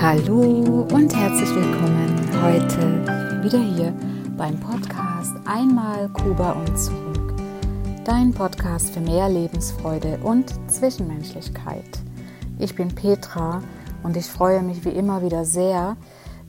Hallo 0.00 0.86
und 0.92 1.12
herzlich 1.12 1.52
willkommen 1.56 2.30
heute 2.40 3.42
wieder 3.42 3.58
hier 3.58 3.92
beim 4.36 4.60
Podcast 4.60 5.34
Einmal 5.44 6.08
Kuba 6.10 6.52
und 6.52 6.78
zurück. 6.78 7.34
Dein 8.04 8.32
Podcast 8.32 8.90
für 8.90 9.00
mehr 9.00 9.28
Lebensfreude 9.28 10.20
und 10.22 10.54
Zwischenmenschlichkeit. 10.70 11.98
Ich 12.60 12.76
bin 12.76 12.94
Petra 12.94 13.60
und 14.04 14.16
ich 14.16 14.26
freue 14.26 14.62
mich 14.62 14.84
wie 14.84 14.90
immer 14.90 15.20
wieder 15.20 15.44
sehr, 15.44 15.96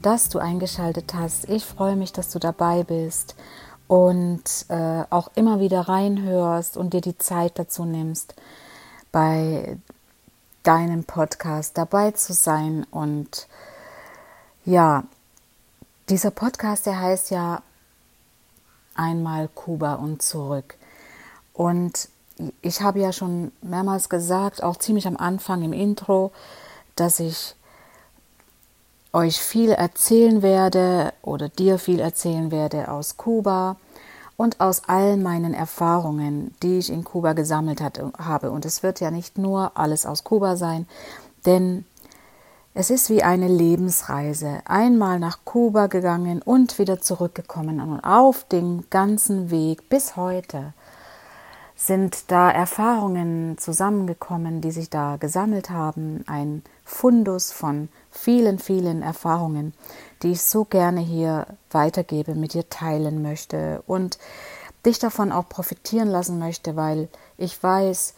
dass 0.03 0.29
du 0.29 0.37
eingeschaltet 0.37 1.15
hast. 1.15 1.49
Ich 1.49 1.65
freue 1.65 1.95
mich, 1.95 2.13
dass 2.13 2.29
du 2.29 2.37
dabei 2.37 2.83
bist 2.83 3.35
und 3.87 4.43
äh, 4.67 5.05
auch 5.09 5.31
immer 5.33 5.59
wieder 5.59 5.81
reinhörst 5.81 6.77
und 6.77 6.93
dir 6.93 7.01
die 7.01 7.17
Zeit 7.17 7.57
dazu 7.57 7.83
nimmst, 7.83 8.35
bei 9.11 9.79
deinem 10.63 11.03
Podcast 11.03 11.77
dabei 11.77 12.11
zu 12.11 12.33
sein. 12.33 12.85
Und 12.91 13.47
ja, 14.65 15.03
dieser 16.09 16.31
Podcast, 16.31 16.85
der 16.85 16.99
heißt 16.99 17.31
ja 17.31 17.61
einmal 18.95 19.47
Kuba 19.47 19.95
und 19.95 20.21
zurück. 20.21 20.75
Und 21.53 22.09
ich 22.61 22.81
habe 22.81 22.99
ja 22.99 23.11
schon 23.11 23.51
mehrmals 23.61 24.09
gesagt, 24.09 24.63
auch 24.63 24.77
ziemlich 24.77 25.07
am 25.07 25.17
Anfang 25.17 25.63
im 25.63 25.73
Intro, 25.73 26.31
dass 26.95 27.19
ich 27.19 27.55
euch 29.11 29.39
viel 29.39 29.71
erzählen 29.71 30.41
werde 30.41 31.13
oder 31.21 31.49
dir 31.49 31.79
viel 31.79 31.99
erzählen 31.99 32.51
werde 32.51 32.91
aus 32.91 33.17
Kuba 33.17 33.77
und 34.39 34.61
aus 34.61 34.83
all 34.87 35.17
meinen 35.17 35.53
Erfahrungen, 35.53 36.55
die 36.63 36.77
ich 36.77 36.89
in 36.89 37.03
Kuba 37.03 37.33
gesammelt 37.33 37.81
hat, 37.81 38.01
habe. 38.17 38.51
Und 38.51 38.63
es 38.63 38.83
wird 38.83 39.01
ja 39.01 39.11
nicht 39.11 39.37
nur 39.37 39.77
alles 39.77 40.05
aus 40.05 40.23
Kuba 40.23 40.55
sein, 40.55 40.87
denn 41.45 41.83
es 42.73 42.89
ist 42.89 43.09
wie 43.09 43.21
eine 43.21 43.49
Lebensreise. 43.49 44.61
Einmal 44.63 45.19
nach 45.19 45.39
Kuba 45.43 45.87
gegangen 45.87 46.41
und 46.41 46.79
wieder 46.79 47.01
zurückgekommen. 47.01 47.81
Und 47.81 47.99
auf 47.99 48.45
dem 48.45 48.85
ganzen 48.89 49.51
Weg 49.51 49.89
bis 49.89 50.15
heute 50.15 50.71
sind 51.75 52.31
da 52.31 52.49
Erfahrungen 52.49 53.57
zusammengekommen, 53.57 54.61
die 54.61 54.71
sich 54.71 54.89
da 54.89 55.17
gesammelt 55.17 55.69
haben. 55.69 56.23
Ein 56.27 56.63
Fundus 56.85 57.51
von 57.51 57.89
vielen, 58.09 58.57
vielen 58.57 59.01
Erfahrungen, 59.01 59.73
die 60.23 60.31
ich 60.31 60.41
so 60.41 60.65
gerne 60.65 61.01
hier 61.01 61.47
weitergebe, 61.71 62.35
mit 62.35 62.53
dir 62.53 62.69
teilen 62.69 63.21
möchte 63.21 63.83
und 63.87 64.17
dich 64.85 64.99
davon 64.99 65.31
auch 65.31 65.47
profitieren 65.49 66.09
lassen 66.09 66.39
möchte, 66.39 66.75
weil 66.75 67.09
ich 67.37 67.61
weiß, 67.61 68.13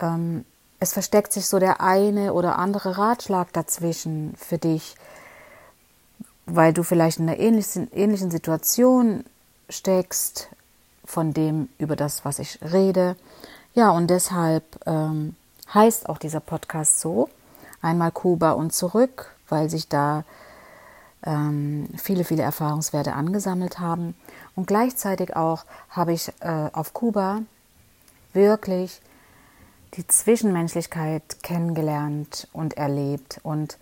ähm, 0.00 0.44
es 0.80 0.92
versteckt 0.92 1.32
sich 1.32 1.46
so 1.46 1.58
der 1.58 1.80
eine 1.80 2.32
oder 2.32 2.58
andere 2.58 2.98
Ratschlag 2.98 3.52
dazwischen 3.52 4.34
für 4.36 4.58
dich, 4.58 4.94
weil 6.46 6.72
du 6.72 6.82
vielleicht 6.82 7.18
in 7.18 7.28
einer 7.28 7.38
ähnlichen, 7.38 7.92
ähnlichen 7.92 8.30
Situation 8.30 9.24
steckst, 9.68 10.48
von 11.08 11.32
dem, 11.32 11.70
über 11.78 11.96
das, 11.96 12.26
was 12.26 12.38
ich 12.38 12.58
rede. 12.60 13.16
Ja, 13.74 13.90
und 13.90 14.08
deshalb 14.08 14.64
ähm, 14.86 15.34
heißt 15.72 16.06
auch 16.08 16.18
dieser 16.18 16.40
Podcast 16.40 17.00
so, 17.00 17.30
einmal 17.80 18.12
Kuba 18.12 18.52
und 18.52 18.74
zurück, 18.74 19.34
weil 19.48 19.70
sich 19.70 19.88
da 19.88 20.24
ähm, 21.24 21.88
viele, 21.96 22.24
viele 22.24 22.42
Erfahrungswerte 22.42 23.12
angesammelt 23.12 23.78
haben. 23.78 24.14
Und 24.54 24.66
gleichzeitig 24.66 25.36
auch 25.36 25.64
habe 25.90 26.12
ich 26.12 26.32
äh, 26.40 26.70
auf 26.72 26.94
Kuba 26.94 27.42
wirklich 28.32 29.00
die 29.94 30.06
Zwischenmenschlichkeit 30.06 31.42
kennengelernt 31.42 32.48
und 32.52 32.76
erlebt. 32.76 33.40
Und, 33.42 33.78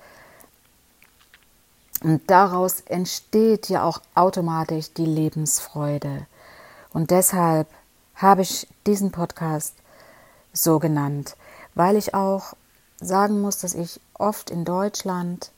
und 2.02 2.22
daraus 2.30 2.80
entsteht 2.82 3.68
ja 3.68 3.84
auch 3.84 4.00
automatisch 4.14 4.92
die 4.92 5.06
Lebensfreude. 5.06 6.26
Und 6.92 7.10
deshalb 7.10 7.68
habe 8.14 8.42
ich 8.42 8.66
diesen 8.86 9.12
Podcast 9.12 9.74
so 10.52 10.78
genannt, 10.78 11.36
weil 11.74 11.96
ich 11.96 12.14
auch 12.14 12.54
sagen 12.98 13.42
muss, 13.42 13.58
dass 13.58 13.74
ich 13.74 14.00
oft 14.14 14.50
in 14.50 14.64
Deutschland 14.64 15.50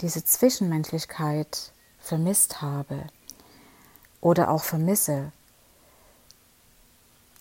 diese 0.00 0.24
Zwischenmenschlichkeit 0.24 1.72
vermisst 1.98 2.62
habe 2.62 3.04
oder 4.20 4.50
auch 4.50 4.62
vermisse. 4.62 5.32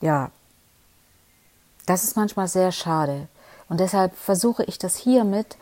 Ja, 0.01 0.31
das 1.85 2.03
ist 2.03 2.15
manchmal 2.15 2.47
sehr 2.47 2.71
schade. 2.71 3.27
Und 3.69 3.79
deshalb 3.79 4.15
versuche 4.15 4.63
ich 4.63 4.77
das 4.77 4.95
hiermit 4.95 5.57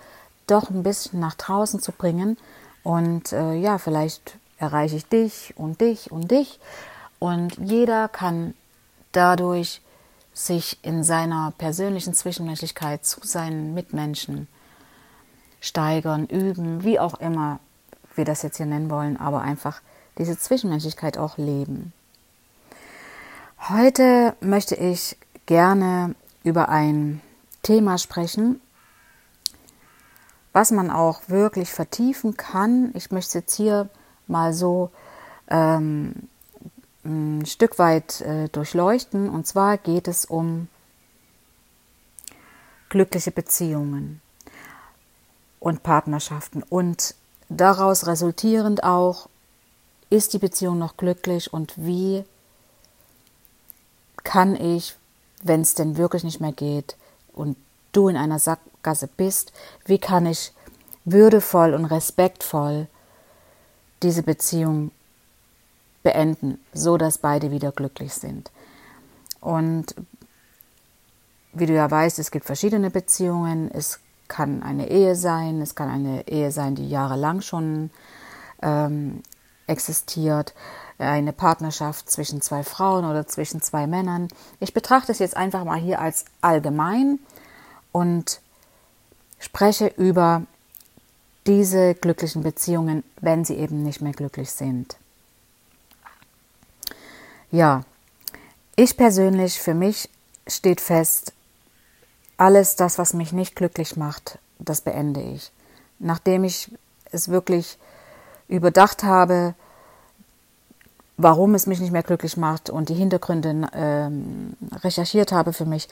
doch 0.47 0.69
ein 0.69 0.83
bisschen 0.83 1.19
nach 1.19 1.35
draußen 1.35 1.79
zu 1.79 1.91
bringen. 1.91 2.37
Und 2.83 3.31
äh, 3.31 3.53
ja, 3.53 3.77
vielleicht 3.77 4.37
erreiche 4.57 4.97
ich 4.97 5.05
dich 5.05 5.53
und 5.57 5.81
dich 5.81 6.11
und 6.11 6.31
dich. 6.31 6.59
Und 7.19 7.57
jeder 7.57 8.09
kann 8.09 8.53
dadurch 9.13 9.81
sich 10.33 10.79
in 10.83 11.03
seiner 11.03 11.53
persönlichen 11.57 12.13
Zwischenmenschlichkeit 12.13 13.05
zu 13.05 13.19
seinen 13.23 13.73
Mitmenschen 13.73 14.47
steigern, 15.63 16.25
üben, 16.25 16.83
wie 16.83 16.99
auch 16.99 17.13
immer 17.21 17.59
wir 18.15 18.25
das 18.25 18.41
jetzt 18.41 18.57
hier 18.57 18.65
nennen 18.65 18.89
wollen, 18.89 19.15
aber 19.15 19.41
einfach 19.41 19.81
diese 20.17 20.37
Zwischenmenschlichkeit 20.37 21.17
auch 21.17 21.37
leben. 21.37 21.93
Heute 23.69 24.35
möchte 24.41 24.75
ich 24.75 25.17
gerne 25.45 26.15
über 26.43 26.67
ein 26.67 27.21
Thema 27.61 27.97
sprechen, 27.97 28.59
was 30.51 30.71
man 30.71 30.91
auch 30.91 31.21
wirklich 31.29 31.71
vertiefen 31.71 32.35
kann. 32.35 32.91
Ich 32.93 33.09
möchte 33.11 33.39
jetzt 33.39 33.55
hier 33.55 33.89
mal 34.27 34.53
so 34.53 34.91
ähm, 35.47 36.27
ein 37.05 37.45
Stück 37.45 37.79
weit 37.79 38.19
äh, 38.19 38.49
durchleuchten. 38.49 39.29
Und 39.29 39.47
zwar 39.47 39.77
geht 39.77 40.09
es 40.09 40.25
um 40.25 40.67
glückliche 42.89 43.31
Beziehungen 43.31 44.21
und 45.63 45.81
Partnerschaften. 45.81 46.61
Und 46.61 47.15
daraus 47.47 48.05
resultierend 48.05 48.83
auch, 48.83 49.29
ist 50.09 50.33
die 50.33 50.39
Beziehung 50.39 50.77
noch 50.77 50.97
glücklich 50.97 51.53
und 51.53 51.73
wie 51.77 52.25
kann 54.23 54.55
ich, 54.55 54.95
wenn 55.41 55.61
es 55.61 55.73
denn 55.73 55.97
wirklich 55.97 56.25
nicht 56.25 56.41
mehr 56.41 56.51
geht 56.51 56.97
und 57.31 57.55
du 57.93 58.09
in 58.09 58.17
einer 58.17 58.39
Sackgasse 58.39 59.07
bist, 59.07 59.53
wie 59.85 59.99
kann 59.99 60.25
ich 60.25 60.51
würdevoll 61.05 61.73
und 61.73 61.85
respektvoll 61.85 62.87
diese 64.03 64.21
Beziehung 64.21 64.91
beenden, 66.03 66.59
so 66.73 66.97
dass 66.97 67.17
beide 67.17 67.51
wieder 67.51 67.71
glücklich 67.71 68.13
sind. 68.13 68.51
Und 69.39 69.95
wie 71.53 71.67
du 71.67 71.73
ja 71.73 71.89
weißt, 71.89 72.19
es 72.19 72.31
gibt 72.31 72.45
verschiedene 72.45 72.89
Beziehungen. 72.89 73.71
Es 73.71 73.99
kann 74.27 74.63
eine 74.63 74.89
Ehe 74.89 75.15
sein, 75.15 75.61
es 75.61 75.75
kann 75.75 75.89
eine 75.89 76.27
Ehe 76.27 76.51
sein, 76.51 76.75
die 76.75 76.89
jahrelang 76.89 77.41
schon 77.41 77.91
ähm, 78.61 79.21
existiert, 79.67 80.53
eine 80.97 81.33
Partnerschaft 81.33 82.09
zwischen 82.09 82.41
zwei 82.41 82.63
Frauen 82.63 83.05
oder 83.05 83.27
zwischen 83.27 83.61
zwei 83.61 83.87
Männern. 83.87 84.27
Ich 84.59 84.73
betrachte 84.73 85.11
es 85.11 85.19
jetzt 85.19 85.35
einfach 85.35 85.63
mal 85.63 85.79
hier 85.79 85.99
als 85.99 86.25
allgemein 86.41 87.19
und 87.91 88.41
spreche 89.39 89.87
über 89.97 90.43
diese 91.45 91.93
glücklichen 91.95 92.43
Beziehungen, 92.43 93.03
wenn 93.19 93.43
sie 93.43 93.55
eben 93.55 93.83
nicht 93.83 94.01
mehr 94.01 94.13
glücklich 94.13 94.51
sind. 94.51 94.97
Ja, 97.51 97.83
ich 98.75 98.97
persönlich, 98.97 99.59
für 99.59 99.73
mich 99.73 100.09
steht 100.47 100.81
fest, 100.81 101.33
alles 102.37 102.75
das, 102.75 102.97
was 102.97 103.13
mich 103.13 103.33
nicht 103.33 103.55
glücklich 103.55 103.95
macht, 103.95 104.39
das 104.59 104.81
beende 104.81 105.21
ich. 105.21 105.51
Nachdem 105.99 106.43
ich 106.43 106.71
es 107.11 107.29
wirklich 107.29 107.77
überdacht 108.47 109.03
habe, 109.03 109.53
warum 111.17 111.55
es 111.55 111.67
mich 111.67 111.79
nicht 111.79 111.91
mehr 111.91 112.03
glücklich 112.03 112.37
macht 112.37 112.69
und 112.69 112.89
die 112.89 112.95
Hintergründe 112.95 113.67
ähm, 113.73 114.55
recherchiert 114.83 115.31
habe 115.31 115.53
für 115.53 115.65
mich, 115.65 115.87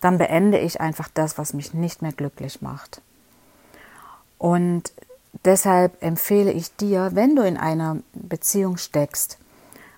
dann 0.00 0.18
beende 0.18 0.58
ich 0.58 0.80
einfach 0.80 1.08
das, 1.12 1.38
was 1.38 1.54
mich 1.54 1.74
nicht 1.74 2.02
mehr 2.02 2.12
glücklich 2.12 2.62
macht. 2.62 3.00
Und 4.38 4.92
deshalb 5.44 6.02
empfehle 6.02 6.52
ich 6.52 6.74
dir, 6.76 7.10
wenn 7.14 7.36
du 7.36 7.42
in 7.42 7.56
einer 7.56 7.98
Beziehung 8.12 8.76
steckst, 8.76 9.38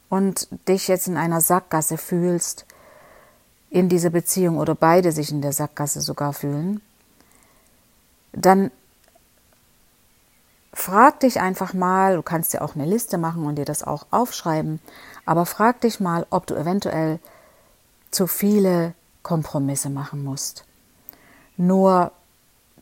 und 0.09 0.49
dich 0.69 0.89
jetzt 0.89 1.09
in 1.09 1.17
einer 1.17 1.41
Sackgasse 1.41 1.99
fühlst, 1.99 2.67
in 3.71 3.89
dieser 3.89 4.11
Beziehung 4.11 4.59
oder 4.59 4.75
beide 4.75 5.13
sich 5.13 5.31
in 5.31 5.43
der 5.43 5.53
Sackgasse 5.53 6.01
sogar 6.01 6.33
fühlen, 6.33 6.81
dann 8.33 8.71
frag 10.73 11.21
dich 11.21 11.41
einfach 11.41 11.73
mal, 11.73 12.17
du 12.17 12.23
kannst 12.23 12.53
dir 12.53 12.63
auch 12.63 12.75
eine 12.75 12.85
Liste 12.85 13.19
machen 13.19 13.45
und 13.45 13.57
dir 13.57 13.65
das 13.65 13.83
auch 13.83 14.07
aufschreiben, 14.11 14.81
aber 15.25 15.47
frag 15.47 15.81
dich 15.81 16.01
mal, 16.01 16.27
ob 16.31 16.47
du 16.47 16.55
eventuell 16.55 17.19
zu 18.11 18.27
viele 18.27 18.95
Kompromisse 19.23 19.91
machen 19.91 20.23
musst. 20.23 20.65
Nur 21.57 22.13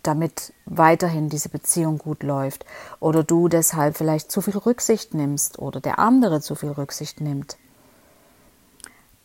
damit 0.03 0.53
weiterhin 0.67 1.29
diese 1.29 1.49
Beziehung 1.49 1.99
gut 1.99 2.23
läuft 2.23 2.67
oder 3.01 3.25
du 3.25 3.49
deshalb 3.49 3.97
vielleicht 3.97 4.31
zu 4.31 4.41
viel 4.41 4.59
Rücksicht 4.59 5.15
nimmst 5.15 5.59
oder 5.59 5.81
der 5.81 5.99
andere 5.99 6.41
zu 6.41 6.55
viel 6.55 6.73
Rücksicht 6.73 7.21
nimmt. 7.21 7.57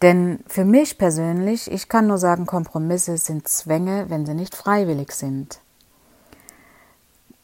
Denn 0.01 0.39
für 0.47 0.63
mich 0.63 0.97
persönlich, 0.97 1.69
ich 1.69 1.89
kann 1.89 2.07
nur 2.07 2.17
sagen, 2.17 2.45
Kompromisse 2.45 3.17
sind 3.17 3.47
Zwänge, 3.47 4.09
wenn 4.09 4.25
sie 4.25 4.33
nicht 4.33 4.55
freiwillig 4.55 5.11
sind. 5.11 5.59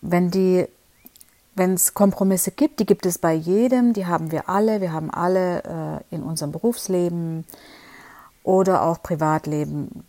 Wenn 0.02 0.32
die 0.32 0.68
wenn 1.56 1.74
es 1.74 1.94
Kompromisse 1.94 2.52
gibt, 2.52 2.82
die 2.82 2.86
gibt 2.86 3.06
es 3.06 3.18
bei 3.18 3.34
jedem, 3.34 3.94
die 3.94 4.06
haben 4.06 4.32
wir 4.32 4.50
alle, 4.50 4.82
wir 4.82 4.92
haben 4.92 5.10
alle 5.10 6.04
äh, 6.12 6.16
in 6.16 6.22
unserem 6.22 6.52
Berufsleben 6.52 7.46
oder 8.44 8.84
auch 8.84 9.02
Privatleben 9.02 10.04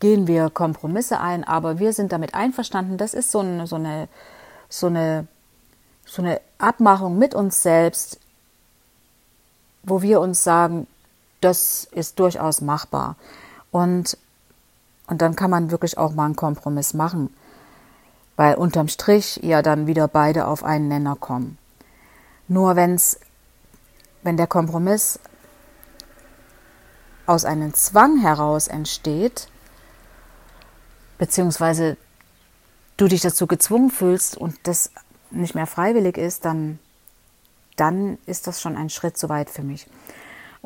gehen 0.00 0.26
wir 0.26 0.50
Kompromisse 0.50 1.20
ein, 1.20 1.44
aber 1.44 1.78
wir 1.78 1.92
sind 1.92 2.12
damit 2.12 2.34
einverstanden. 2.34 2.98
Das 2.98 3.14
ist 3.14 3.30
so 3.30 3.40
eine, 3.40 3.66
so 3.66 3.76
eine, 3.76 4.08
so 4.68 4.88
eine, 4.88 5.26
so 6.04 6.22
eine 6.22 6.40
Abmachung 6.58 7.18
mit 7.18 7.34
uns 7.34 7.62
selbst, 7.62 8.18
wo 9.82 10.02
wir 10.02 10.20
uns 10.20 10.42
sagen, 10.44 10.86
das 11.40 11.88
ist 11.92 12.18
durchaus 12.18 12.60
machbar. 12.60 13.16
Und, 13.70 14.16
und 15.06 15.22
dann 15.22 15.36
kann 15.36 15.50
man 15.50 15.70
wirklich 15.70 15.98
auch 15.98 16.12
mal 16.12 16.26
einen 16.26 16.36
Kompromiss 16.36 16.94
machen, 16.94 17.34
weil 18.36 18.54
unterm 18.54 18.88
Strich 18.88 19.40
ja 19.42 19.62
dann 19.62 19.86
wieder 19.86 20.08
beide 20.08 20.46
auf 20.46 20.64
einen 20.64 20.88
Nenner 20.88 21.16
kommen. 21.16 21.58
Nur 22.48 22.76
wenn's, 22.76 23.18
wenn 24.22 24.36
der 24.36 24.46
Kompromiss 24.46 25.18
aus 27.26 27.44
einem 27.44 27.74
Zwang 27.74 28.20
heraus 28.20 28.68
entsteht, 28.68 29.48
beziehungsweise 31.18 31.96
du 32.96 33.08
dich 33.08 33.20
dazu 33.20 33.46
gezwungen 33.46 33.90
fühlst 33.90 34.36
und 34.36 34.56
das 34.62 34.90
nicht 35.30 35.54
mehr 35.54 35.66
freiwillig 35.66 36.16
ist, 36.16 36.44
dann, 36.44 36.78
dann 37.76 38.18
ist 38.26 38.46
das 38.46 38.60
schon 38.60 38.76
ein 38.76 38.90
Schritt 38.90 39.18
zu 39.18 39.28
weit 39.28 39.50
für 39.50 39.62
mich. 39.62 39.86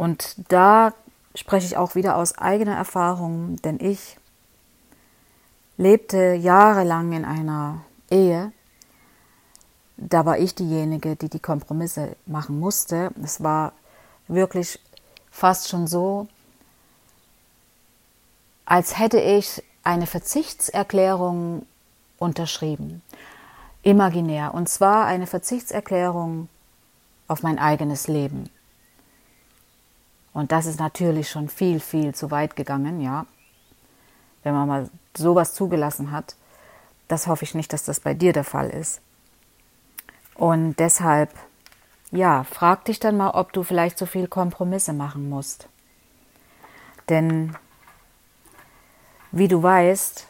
Und 0.00 0.34
da 0.48 0.94
spreche 1.34 1.66
ich 1.66 1.76
auch 1.76 1.94
wieder 1.94 2.16
aus 2.16 2.38
eigener 2.38 2.74
Erfahrung, 2.74 3.56
denn 3.56 3.78
ich 3.78 4.16
lebte 5.76 6.32
jahrelang 6.32 7.12
in 7.12 7.26
einer 7.26 7.82
Ehe. 8.08 8.50
Da 9.98 10.24
war 10.24 10.38
ich 10.38 10.54
diejenige, 10.54 11.16
die 11.16 11.28
die 11.28 11.38
Kompromisse 11.38 12.16
machen 12.24 12.58
musste. 12.58 13.10
Es 13.22 13.42
war 13.42 13.74
wirklich 14.26 14.80
fast 15.30 15.68
schon 15.68 15.86
so, 15.86 16.28
als 18.64 18.98
hätte 18.98 19.20
ich 19.20 19.62
eine 19.84 20.06
Verzichtserklärung 20.06 21.66
unterschrieben, 22.18 23.02
imaginär, 23.82 24.54
und 24.54 24.66
zwar 24.70 25.04
eine 25.04 25.26
Verzichtserklärung 25.26 26.48
auf 27.28 27.42
mein 27.42 27.58
eigenes 27.58 28.08
Leben. 28.08 28.48
Und 30.32 30.52
das 30.52 30.66
ist 30.66 30.78
natürlich 30.78 31.28
schon 31.28 31.48
viel, 31.48 31.80
viel 31.80 32.14
zu 32.14 32.30
weit 32.30 32.56
gegangen, 32.56 33.00
ja. 33.00 33.26
Wenn 34.42 34.54
man 34.54 34.68
mal 34.68 34.90
sowas 35.16 35.54
zugelassen 35.54 36.12
hat, 36.12 36.36
das 37.08 37.26
hoffe 37.26 37.44
ich 37.44 37.54
nicht, 37.54 37.72
dass 37.72 37.84
das 37.84 38.00
bei 38.00 38.14
dir 38.14 38.32
der 38.32 38.44
Fall 38.44 38.70
ist. 38.70 39.00
Und 40.34 40.78
deshalb, 40.78 41.34
ja, 42.12 42.44
frag 42.44 42.84
dich 42.84 43.00
dann 43.00 43.16
mal, 43.16 43.30
ob 43.30 43.52
du 43.52 43.62
vielleicht 43.62 43.98
so 43.98 44.06
viel 44.06 44.28
Kompromisse 44.28 44.92
machen 44.92 45.28
musst. 45.28 45.68
Denn 47.08 47.56
wie 49.32 49.48
du 49.48 49.62
weißt, 49.62 50.26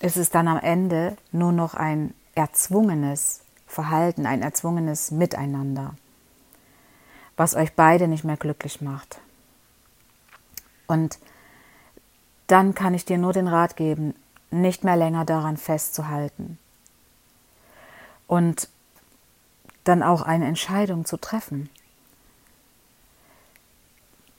ist 0.00 0.16
es 0.16 0.30
dann 0.30 0.48
am 0.48 0.58
Ende 0.58 1.16
nur 1.32 1.52
noch 1.52 1.74
ein 1.74 2.14
erzwungenes 2.34 3.42
Verhalten, 3.66 4.26
ein 4.26 4.42
erzwungenes 4.42 5.10
Miteinander, 5.10 5.94
was 7.36 7.54
euch 7.54 7.74
beide 7.74 8.08
nicht 8.08 8.24
mehr 8.24 8.36
glücklich 8.36 8.80
macht. 8.80 9.18
Und 10.86 11.18
dann 12.46 12.74
kann 12.74 12.94
ich 12.94 13.04
dir 13.04 13.18
nur 13.18 13.32
den 13.32 13.48
Rat 13.48 13.76
geben, 13.76 14.14
nicht 14.50 14.84
mehr 14.84 14.96
länger 14.96 15.24
daran 15.24 15.56
festzuhalten 15.56 16.58
und 18.26 18.68
dann 19.84 20.02
auch 20.02 20.22
eine 20.22 20.46
Entscheidung 20.46 21.04
zu 21.04 21.16
treffen. 21.16 21.68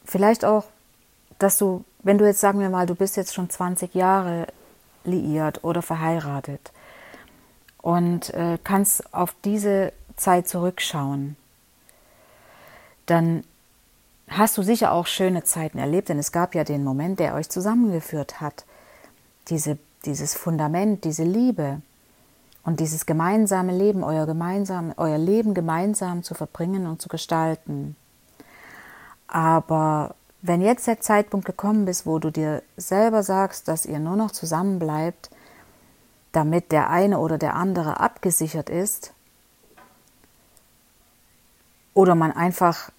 Vielleicht 0.06 0.46
auch, 0.46 0.66
dass 1.40 1.58
du 1.58 1.84
wenn 2.06 2.20
du 2.20 2.26
jetzt 2.26 2.40
sagen 2.40 2.60
wir 2.60 2.70
mal, 2.70 2.86
du 2.86 2.94
bist 2.94 3.18
jetzt 3.18 3.34
schon 3.34 3.50
20 3.50 3.96
Jahre 3.96 4.46
liiert 5.06 5.64
oder 5.64 5.82
verheiratet 5.82 6.72
und 7.82 8.32
äh, 8.36 8.60
kannst 8.64 9.12
auf 9.12 9.36
diese 9.44 9.92
Zeit 10.16 10.48
zurückschauen, 10.48 11.36
dann 13.06 13.44
hast 14.30 14.58
du 14.58 14.64
sicher 14.64 14.92
auch 14.92 15.08
schöne 15.08 15.44
Zeiten 15.44 15.78
erlebt, 15.78 16.10
denn 16.10 16.20
es 16.20 16.32
gab 16.32 16.56
ja 16.56 16.64
den 16.64 16.84
Moment, 16.84 17.20
der 17.20 17.36
euch 17.36 17.50
zusammengeführt 17.50 18.42
hat. 18.42 18.66
Diese, 19.50 19.78
dieses 20.06 20.36
Fundament, 20.36 21.04
diese 21.04 21.24
Liebe 21.24 21.82
und 22.64 22.80
dieses 22.80 23.06
gemeinsame 23.06 23.78
Leben, 23.78 24.04
euer, 24.04 24.26
gemeinsam, 24.26 24.94
euer 24.98 25.20
Leben 25.20 25.54
gemeinsam 25.54 26.24
zu 26.24 26.34
verbringen 26.34 26.88
und 26.88 27.02
zu 27.02 27.10
gestalten. 27.10 27.96
Aber 29.28 30.16
wenn 30.42 30.62
jetzt 30.62 30.88
der 30.88 31.00
Zeitpunkt 31.02 31.46
gekommen 31.46 31.88
ist, 31.88 32.06
wo 32.06 32.20
du 32.20 32.32
dir 32.32 32.64
selber 32.78 33.24
sagst, 33.24 33.68
dass 33.68 33.86
ihr 33.86 34.00
nur 34.00 34.16
noch 34.16 34.32
zusammen 34.32 34.80
bleibt, 34.80 35.30
damit 36.32 36.72
der 36.72 36.90
eine 36.90 37.20
oder 37.20 37.38
der 37.38 37.56
andere 37.56 38.00
abgesichert 38.00 38.70
ist, 38.70 39.14
oder 41.96 42.14
man 42.14 42.32
einfach, 42.34 42.92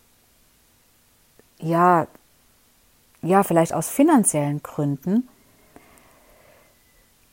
ja, 1.66 2.06
ja, 3.22 3.42
vielleicht 3.42 3.74
aus 3.74 3.88
finanziellen 3.88 4.62
Gründen, 4.62 5.28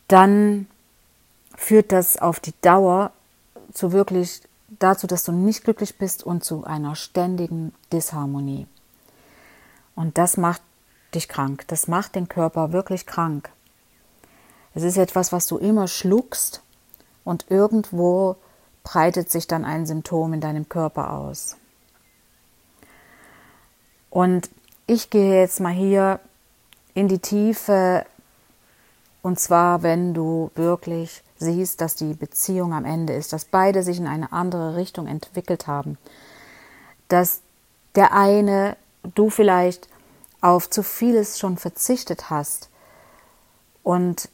dann 0.07 0.67
führt 1.55 1.91
das 1.91 2.17
auf 2.17 2.39
die 2.39 2.53
Dauer 2.61 3.11
zu 3.71 3.91
wirklich 3.91 4.41
dazu, 4.79 5.07
dass 5.07 5.23
du 5.23 5.31
nicht 5.31 5.63
glücklich 5.63 5.97
bist 5.97 6.23
und 6.23 6.43
zu 6.43 6.63
einer 6.63 6.95
ständigen 6.95 7.73
Disharmonie. 7.91 8.67
Und 9.95 10.17
das 10.17 10.37
macht 10.37 10.61
dich 11.13 11.29
krank. 11.29 11.65
Das 11.67 11.87
macht 11.87 12.15
den 12.15 12.27
Körper 12.27 12.71
wirklich 12.71 13.05
krank. 13.05 13.51
Es 14.73 14.81
ist 14.81 14.97
etwas, 14.97 15.31
was 15.31 15.45
du 15.45 15.57
immer 15.57 15.87
schluckst 15.87 16.63
und 17.23 17.45
irgendwo 17.49 18.35
breitet 18.83 19.29
sich 19.29 19.47
dann 19.47 19.63
ein 19.63 19.85
Symptom 19.85 20.33
in 20.33 20.41
deinem 20.41 20.67
Körper 20.67 21.13
aus. 21.13 21.57
Und 24.13 24.51
ich 24.85 25.09
gehe 25.09 25.39
jetzt 25.39 25.59
mal 25.59 25.73
hier 25.73 26.19
in 26.93 27.07
die 27.07 27.17
Tiefe. 27.17 28.05
Und 29.23 29.39
zwar, 29.39 29.81
wenn 29.81 30.13
du 30.13 30.51
wirklich 30.53 31.23
siehst, 31.37 31.81
dass 31.81 31.95
die 31.95 32.13
Beziehung 32.13 32.75
am 32.75 32.85
Ende 32.85 33.13
ist, 33.13 33.33
dass 33.33 33.45
beide 33.45 33.81
sich 33.81 33.97
in 33.97 34.05
eine 34.05 34.31
andere 34.31 34.75
Richtung 34.75 35.07
entwickelt 35.07 35.65
haben, 35.65 35.97
dass 37.07 37.41
der 37.95 38.13
eine 38.13 38.77
du 39.15 39.31
vielleicht 39.31 39.89
auf 40.41 40.69
zu 40.69 40.83
vieles 40.83 41.39
schon 41.39 41.57
verzichtet 41.57 42.29
hast 42.29 42.69
und 43.81 44.29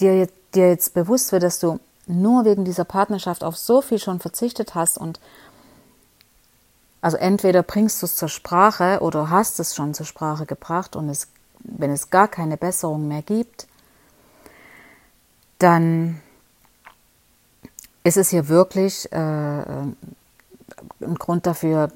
dir, 0.00 0.26
dir 0.54 0.70
jetzt 0.70 0.94
bewusst 0.94 1.32
wird, 1.32 1.42
dass 1.42 1.58
du 1.58 1.80
nur 2.06 2.46
wegen 2.46 2.64
dieser 2.64 2.84
Partnerschaft 2.84 3.44
auf 3.44 3.58
so 3.58 3.82
viel 3.82 3.98
schon 3.98 4.20
verzichtet 4.20 4.74
hast 4.74 4.96
und 4.96 5.20
also 7.00 7.16
entweder 7.16 7.62
bringst 7.62 8.02
du 8.02 8.06
es 8.06 8.16
zur 8.16 8.28
Sprache 8.28 8.98
oder 9.00 9.30
hast 9.30 9.60
es 9.60 9.74
schon 9.74 9.94
zur 9.94 10.06
Sprache 10.06 10.46
gebracht 10.46 10.96
und 10.96 11.08
es, 11.08 11.28
wenn 11.60 11.90
es 11.90 12.10
gar 12.10 12.28
keine 12.28 12.56
Besserung 12.56 13.08
mehr 13.08 13.22
gibt, 13.22 13.66
dann 15.58 16.20
ist 18.02 18.16
es 18.16 18.30
hier 18.30 18.48
wirklich 18.48 19.10
äh, 19.12 19.16
ein 19.16 19.96
Grund 21.18 21.46
dafür, 21.46 21.90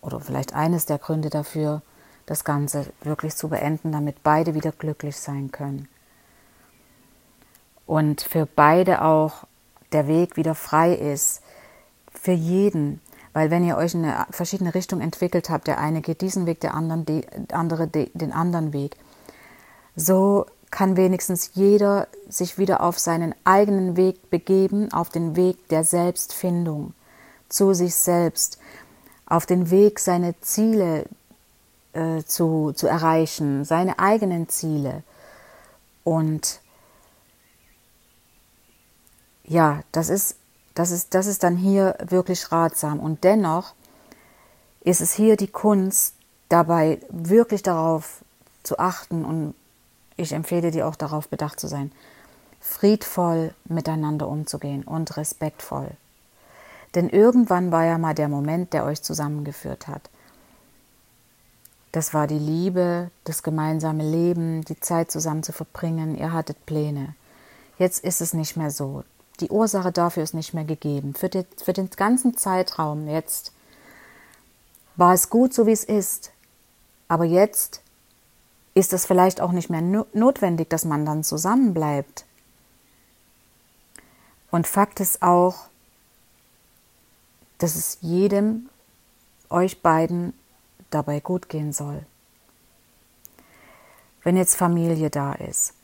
oder 0.00 0.20
vielleicht 0.20 0.54
eines 0.54 0.86
der 0.86 0.98
Gründe 0.98 1.30
dafür, 1.30 1.82
das 2.26 2.44
Ganze 2.44 2.92
wirklich 3.02 3.34
zu 3.34 3.48
beenden, 3.48 3.92
damit 3.92 4.22
beide 4.22 4.54
wieder 4.54 4.72
glücklich 4.72 5.16
sein 5.16 5.50
können. 5.50 5.88
Und 7.86 8.20
für 8.20 8.44
beide 8.44 9.02
auch 9.02 9.44
der 9.92 10.06
Weg 10.06 10.36
wieder 10.36 10.54
frei 10.54 10.94
ist. 10.94 11.42
Für 12.12 12.32
jeden. 12.32 13.00
Weil 13.32 13.50
wenn 13.50 13.64
ihr 13.64 13.76
euch 13.76 13.94
in 13.94 14.04
eine 14.04 14.26
verschiedene 14.30 14.74
Richtung 14.74 15.00
entwickelt 15.00 15.50
habt, 15.50 15.66
der 15.66 15.78
eine 15.78 16.00
geht 16.00 16.20
diesen 16.20 16.46
Weg, 16.46 16.60
der 16.60 16.74
andere 16.74 17.86
den 17.86 18.32
anderen 18.32 18.72
Weg, 18.72 18.96
so 19.96 20.46
kann 20.70 20.96
wenigstens 20.96 21.52
jeder 21.54 22.08
sich 22.28 22.58
wieder 22.58 22.82
auf 22.82 22.98
seinen 22.98 23.34
eigenen 23.44 23.96
Weg 23.96 24.30
begeben, 24.30 24.92
auf 24.92 25.08
den 25.08 25.36
Weg 25.36 25.68
der 25.68 25.84
Selbstfindung, 25.84 26.94
zu 27.48 27.74
sich 27.74 27.94
selbst, 27.94 28.58
auf 29.26 29.46
den 29.46 29.70
Weg, 29.70 29.98
seine 29.98 30.38
Ziele 30.40 31.04
äh, 31.92 32.22
zu, 32.22 32.72
zu 32.72 32.86
erreichen, 32.86 33.64
seine 33.64 33.98
eigenen 33.98 34.48
Ziele. 34.48 35.02
Und 36.04 36.60
ja, 39.44 39.82
das 39.92 40.10
ist, 40.10 40.36
das 40.78 40.92
ist, 40.92 41.14
das 41.14 41.26
ist 41.26 41.42
dann 41.42 41.56
hier 41.56 41.96
wirklich 42.06 42.52
ratsam. 42.52 43.00
Und 43.00 43.24
dennoch 43.24 43.74
ist 44.80 45.00
es 45.00 45.12
hier 45.12 45.36
die 45.36 45.48
Kunst, 45.48 46.14
dabei 46.48 47.00
wirklich 47.10 47.62
darauf 47.62 48.22
zu 48.62 48.78
achten 48.78 49.24
und 49.24 49.54
ich 50.16 50.32
empfehle 50.32 50.70
dir 50.70 50.86
auch 50.86 50.94
darauf 50.94 51.28
bedacht 51.28 51.58
zu 51.58 51.66
sein, 51.66 51.90
friedvoll 52.60 53.54
miteinander 53.64 54.28
umzugehen 54.28 54.84
und 54.84 55.16
respektvoll. 55.16 55.90
Denn 56.94 57.08
irgendwann 57.08 57.70
war 57.70 57.84
ja 57.84 57.98
mal 57.98 58.14
der 58.14 58.28
Moment, 58.28 58.72
der 58.72 58.84
euch 58.84 59.02
zusammengeführt 59.02 59.88
hat. 59.88 60.08
Das 61.92 62.14
war 62.14 62.26
die 62.26 62.38
Liebe, 62.38 63.10
das 63.24 63.42
gemeinsame 63.42 64.08
Leben, 64.08 64.64
die 64.64 64.78
Zeit 64.80 65.10
zusammen 65.10 65.42
zu 65.42 65.52
verbringen. 65.52 66.16
Ihr 66.16 66.32
hattet 66.32 66.66
Pläne. 66.66 67.14
Jetzt 67.78 68.04
ist 68.04 68.20
es 68.20 68.32
nicht 68.32 68.56
mehr 68.56 68.70
so. 68.70 69.02
Die 69.40 69.50
Ursache 69.50 69.92
dafür 69.92 70.22
ist 70.22 70.34
nicht 70.34 70.54
mehr 70.54 70.64
gegeben. 70.64 71.14
Für, 71.14 71.28
die, 71.28 71.44
für 71.62 71.72
den 71.72 71.90
ganzen 71.90 72.36
Zeitraum 72.36 73.08
jetzt 73.08 73.52
war 74.96 75.14
es 75.14 75.30
gut, 75.30 75.54
so 75.54 75.66
wie 75.66 75.72
es 75.72 75.84
ist. 75.84 76.32
Aber 77.06 77.24
jetzt 77.24 77.82
ist 78.74 78.92
es 78.92 79.06
vielleicht 79.06 79.40
auch 79.40 79.52
nicht 79.52 79.70
mehr 79.70 80.04
notwendig, 80.12 80.70
dass 80.70 80.84
man 80.84 81.06
dann 81.06 81.24
zusammenbleibt. 81.24 82.24
Und 84.50 84.66
Fakt 84.66 85.00
ist 85.00 85.22
auch, 85.22 85.66
dass 87.58 87.76
es 87.76 87.98
jedem, 88.00 88.68
euch 89.50 89.82
beiden, 89.82 90.32
dabei 90.90 91.20
gut 91.20 91.48
gehen 91.48 91.72
soll. 91.72 92.04
Wenn 94.22 94.36
jetzt 94.36 94.56
Familie 94.56 95.10
da 95.10 95.32
ist, 95.32 95.74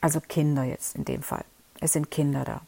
also 0.00 0.20
Kinder 0.20 0.64
jetzt 0.64 0.96
in 0.96 1.04
dem 1.04 1.22
Fall, 1.22 1.44
es 1.80 1.92
sind 1.92 2.10
Kinder 2.10 2.44
da, 2.44 2.60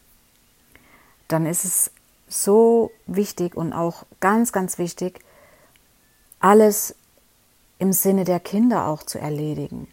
dann 1.28 1.46
ist 1.46 1.64
es 1.64 1.90
so 2.28 2.90
wichtig 3.06 3.56
und 3.56 3.72
auch 3.72 4.04
ganz, 4.20 4.52
ganz 4.52 4.78
wichtig, 4.78 5.20
alles 6.40 6.94
im 7.78 7.92
Sinne 7.92 8.24
der 8.24 8.40
Kinder 8.40 8.86
auch 8.86 9.02
zu 9.02 9.18
erledigen. 9.18 9.88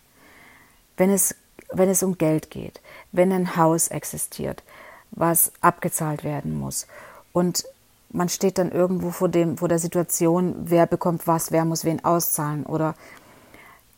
Wenn 0.97 1.09
es, 1.09 1.35
wenn 1.71 1.89
es 1.89 2.03
um 2.03 2.17
Geld 2.17 2.49
geht, 2.49 2.81
wenn 3.11 3.31
ein 3.31 3.55
Haus 3.55 3.87
existiert, 3.87 4.63
was 5.11 5.51
abgezahlt 5.61 6.23
werden 6.23 6.57
muss. 6.57 6.87
Und 7.33 7.65
man 8.09 8.29
steht 8.29 8.57
dann 8.57 8.71
irgendwo 8.71 9.11
vor, 9.11 9.29
dem, 9.29 9.57
vor 9.57 9.67
der 9.67 9.79
Situation, 9.79 10.55
wer 10.59 10.87
bekommt 10.87 11.27
was, 11.27 11.51
wer 11.51 11.65
muss 11.65 11.85
wen 11.85 12.03
auszahlen 12.03 12.65
oder 12.65 12.95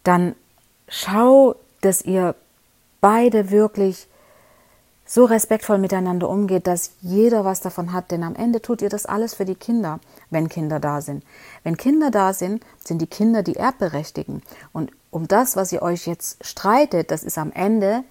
dann 0.04 0.36
schau, 0.88 1.56
dass 1.82 2.02
ihr 2.02 2.36
beide 3.02 3.52
wirklich 3.52 4.08
so 5.06 5.26
respektvoll 5.26 5.78
miteinander 5.78 6.30
umgeht, 6.30 6.68
dass 6.68 6.92
jeder 7.02 7.44
was 7.44 7.60
davon 7.60 7.92
hat, 7.92 8.12
denn 8.12 8.24
am 8.24 8.36
Ende 8.36 8.62
tut 8.62 8.82
ihr 8.82 8.88
das 8.88 9.06
alles 9.06 9.34
für 9.34 9.44
die 9.44 9.56
Kinder, 9.56 10.00
wenn 10.30 10.48
Kinder 10.48 10.80
da 10.80 11.02
sind. 11.02 11.26
Wenn 11.64 11.76
Kinder 11.76 12.12
da 12.12 12.32
sind, 12.32 12.64
sind 12.82 13.02
die 13.02 13.08
Kinder 13.08 13.44
die 13.44 13.58
Erbberechtigen. 13.58 14.42
Und 14.72 14.92
um 15.10 15.28
das, 15.28 15.58
was 15.58 15.74
ihr 15.74 15.82
euch 15.82 16.08
jetzt 16.08 16.46
streitet, 16.46 17.12
das 17.12 17.24
ist 17.24 17.38
am 17.38 17.52
Ende 17.52 18.06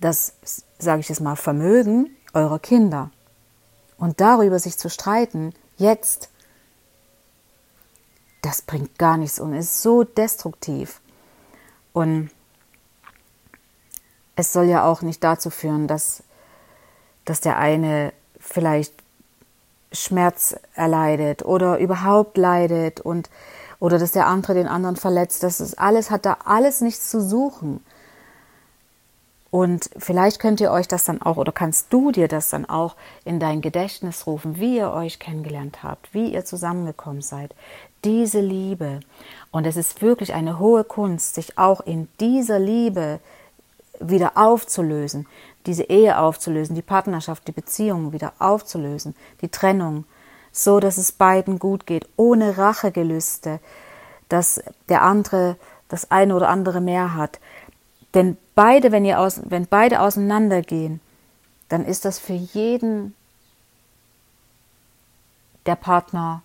das, 0.00 0.34
sage 0.78 1.00
ich 1.00 1.08
jetzt 1.08 1.20
mal, 1.20 1.36
Vermögen 1.36 2.10
eurer 2.32 2.58
Kinder. 2.58 3.10
Und 3.98 4.20
darüber 4.20 4.58
sich 4.58 4.78
zu 4.78 4.88
streiten, 4.88 5.52
jetzt, 5.76 6.30
das 8.40 8.62
bringt 8.62 8.98
gar 8.98 9.16
nichts 9.16 9.40
und 9.40 9.54
ist 9.54 9.82
so 9.82 10.04
destruktiv. 10.04 11.00
Und 11.92 12.30
es 14.36 14.52
soll 14.52 14.66
ja 14.66 14.84
auch 14.84 15.02
nicht 15.02 15.24
dazu 15.24 15.50
führen, 15.50 15.88
dass, 15.88 16.22
dass 17.24 17.40
der 17.40 17.58
eine 17.58 18.12
vielleicht 18.38 18.94
Schmerz 19.92 20.56
erleidet 20.74 21.44
oder 21.44 21.78
überhaupt 21.78 22.36
leidet 22.36 23.00
und 23.00 23.30
oder 23.78 23.98
dass 23.98 24.12
der 24.12 24.26
andere 24.26 24.54
den 24.54 24.68
anderen 24.68 24.96
verletzt. 24.96 25.42
Das 25.42 25.60
ist 25.60 25.78
alles, 25.78 26.10
hat 26.10 26.24
da 26.24 26.38
alles 26.44 26.80
nichts 26.80 27.10
zu 27.10 27.20
suchen. 27.20 27.84
Und 29.50 29.90
vielleicht 29.96 30.40
könnt 30.40 30.60
ihr 30.60 30.70
euch 30.70 30.88
das 30.88 31.04
dann 31.04 31.22
auch 31.22 31.36
oder 31.36 31.52
kannst 31.52 31.92
du 31.92 32.10
dir 32.10 32.28
das 32.28 32.50
dann 32.50 32.66
auch 32.66 32.96
in 33.24 33.38
dein 33.38 33.60
Gedächtnis 33.60 34.26
rufen, 34.26 34.58
wie 34.58 34.76
ihr 34.76 34.92
euch 34.92 35.18
kennengelernt 35.18 35.82
habt, 35.82 36.12
wie 36.12 36.32
ihr 36.32 36.44
zusammengekommen 36.44 37.22
seid. 37.22 37.54
Diese 38.04 38.40
Liebe. 38.40 39.00
Und 39.50 39.66
es 39.66 39.76
ist 39.76 40.02
wirklich 40.02 40.34
eine 40.34 40.58
hohe 40.58 40.84
Kunst, 40.84 41.34
sich 41.34 41.58
auch 41.58 41.80
in 41.80 42.08
dieser 42.18 42.58
Liebe 42.58 43.20
wieder 44.00 44.32
aufzulösen, 44.36 45.26
diese 45.66 45.84
Ehe 45.84 46.18
aufzulösen, 46.18 46.74
die 46.74 46.82
Partnerschaft, 46.82 47.46
die 47.48 47.52
Beziehung 47.52 48.12
wieder 48.12 48.32
aufzulösen, 48.38 49.14
die 49.40 49.48
Trennung, 49.48 50.04
so 50.52 50.80
dass 50.80 50.96
es 50.96 51.12
beiden 51.12 51.58
gut 51.58 51.86
geht, 51.86 52.08
ohne 52.16 52.56
Rachegelüste, 52.56 53.60
dass 54.28 54.62
der 54.88 55.02
andere 55.02 55.56
das 55.88 56.10
eine 56.10 56.34
oder 56.34 56.48
andere 56.48 56.80
mehr 56.80 57.14
hat. 57.14 57.40
Denn 58.14 58.36
beide, 58.54 58.92
wenn, 58.92 59.04
ihr 59.04 59.20
aus, 59.20 59.40
wenn 59.44 59.66
beide 59.66 60.00
auseinandergehen, 60.00 61.00
dann 61.68 61.84
ist 61.84 62.04
das 62.04 62.18
für 62.18 62.32
jeden 62.32 63.14
der 65.66 65.76
Partner 65.76 66.42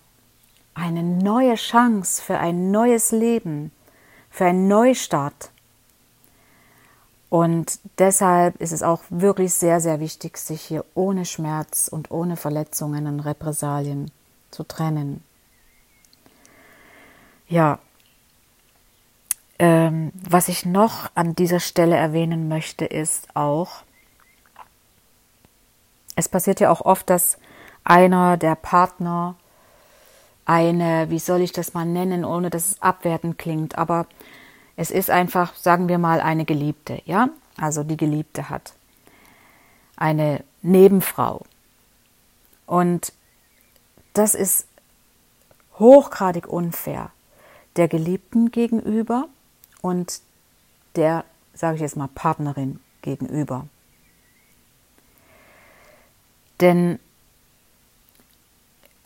eine 0.74 1.02
neue 1.02 1.54
Chance 1.54 2.22
für 2.22 2.38
ein 2.38 2.70
neues 2.70 3.12
Leben, 3.12 3.70
für 4.30 4.46
einen 4.46 4.68
Neustart. 4.68 5.51
Und 7.32 7.78
deshalb 7.96 8.60
ist 8.60 8.72
es 8.72 8.82
auch 8.82 9.00
wirklich 9.08 9.54
sehr, 9.54 9.80
sehr 9.80 10.00
wichtig, 10.00 10.36
sich 10.36 10.60
hier 10.60 10.84
ohne 10.92 11.24
Schmerz 11.24 11.88
und 11.88 12.10
ohne 12.10 12.36
Verletzungen 12.36 13.06
und 13.06 13.20
Repressalien 13.20 14.10
zu 14.50 14.64
trennen. 14.64 15.24
Ja, 17.48 17.78
ähm, 19.58 20.12
was 20.28 20.48
ich 20.48 20.66
noch 20.66 21.10
an 21.14 21.34
dieser 21.34 21.58
Stelle 21.58 21.96
erwähnen 21.96 22.48
möchte, 22.48 22.84
ist 22.84 23.34
auch, 23.34 23.82
es 26.16 26.28
passiert 26.28 26.60
ja 26.60 26.70
auch 26.70 26.82
oft, 26.82 27.08
dass 27.08 27.38
einer 27.82 28.36
der 28.36 28.56
Partner 28.56 29.36
eine, 30.44 31.08
wie 31.08 31.18
soll 31.18 31.40
ich 31.40 31.52
das 31.52 31.72
mal 31.72 31.86
nennen, 31.86 32.26
ohne 32.26 32.50
dass 32.50 32.72
es 32.72 32.82
abwertend 32.82 33.38
klingt, 33.38 33.78
aber 33.78 34.06
es 34.82 34.90
ist 34.90 35.10
einfach, 35.10 35.54
sagen 35.54 35.86
wir 35.86 35.98
mal, 35.98 36.20
eine 36.20 36.44
Geliebte, 36.44 37.00
ja? 37.04 37.28
Also 37.56 37.84
die 37.84 37.96
Geliebte 37.96 38.50
hat 38.50 38.72
eine 39.94 40.42
Nebenfrau. 40.62 41.44
Und 42.66 43.12
das 44.12 44.34
ist 44.34 44.66
hochgradig 45.78 46.48
unfair 46.48 47.12
der 47.76 47.86
Geliebten 47.86 48.50
gegenüber 48.50 49.28
und 49.82 50.20
der, 50.96 51.24
sage 51.54 51.76
ich 51.76 51.82
jetzt 51.82 51.96
mal, 51.96 52.08
Partnerin 52.08 52.80
gegenüber. 53.02 53.68
Denn, 56.60 56.98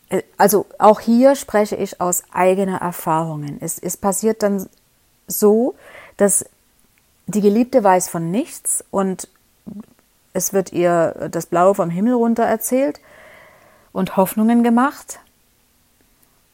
äh, 0.09 0.23
also 0.38 0.64
auch 0.78 1.00
hier 1.00 1.37
spreche 1.37 1.76
ich 1.76 2.00
aus 2.00 2.23
eigener 2.33 2.78
Erfahrungen. 2.80 3.59
Es, 3.61 3.78
es 3.78 3.99
passiert 3.99 4.42
dann 4.42 4.71
so, 5.26 5.75
dass 6.16 6.47
die 7.26 7.40
Geliebte 7.40 7.83
weiß 7.83 8.09
von 8.09 8.30
nichts 8.30 8.85
und 8.90 9.28
es 10.33 10.52
wird 10.52 10.73
ihr 10.73 11.28
das 11.30 11.47
Blaue 11.47 11.75
vom 11.75 11.90
Himmel 11.90 12.14
runter 12.14 12.45
erzählt 12.45 13.00
und 13.92 14.16
Hoffnungen 14.16 14.62
gemacht 14.62 15.18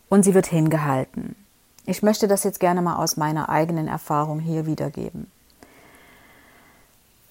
und 0.08 0.22
sie 0.22 0.34
wird 0.34 0.46
hingehalten. 0.46 1.36
Ich 1.84 2.02
möchte 2.02 2.28
das 2.28 2.44
jetzt 2.44 2.60
gerne 2.60 2.80
mal 2.80 2.96
aus 2.96 3.16
meiner 3.16 3.48
eigenen 3.48 3.88
Erfahrung 3.88 4.38
hier 4.38 4.66
wiedergeben. 4.66 5.30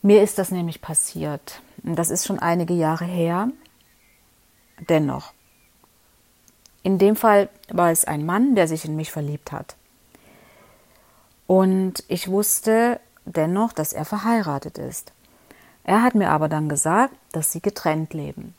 Mir 0.01 0.21
ist 0.23 0.37
das 0.37 0.51
nämlich 0.51 0.81
passiert. 0.81 1.61
Das 1.83 2.09
ist 2.09 2.25
schon 2.25 2.39
einige 2.39 2.73
Jahre 2.73 3.05
her. 3.05 3.49
Dennoch. 4.89 5.31
In 6.83 6.97
dem 6.97 7.15
Fall 7.15 7.49
war 7.69 7.91
es 7.91 8.05
ein 8.05 8.25
Mann, 8.25 8.55
der 8.55 8.67
sich 8.67 8.83
in 8.83 8.95
mich 8.95 9.11
verliebt 9.11 9.51
hat. 9.51 9.75
Und 11.51 12.05
ich 12.07 12.31
wusste 12.31 13.01
dennoch, 13.25 13.73
dass 13.73 13.91
er 13.91 14.05
verheiratet 14.05 14.77
ist. 14.77 15.11
Er 15.83 16.01
hat 16.01 16.15
mir 16.15 16.29
aber 16.29 16.47
dann 16.47 16.69
gesagt, 16.69 17.13
dass 17.33 17.51
sie 17.51 17.61
getrennt 17.61 18.13
leben. 18.13 18.55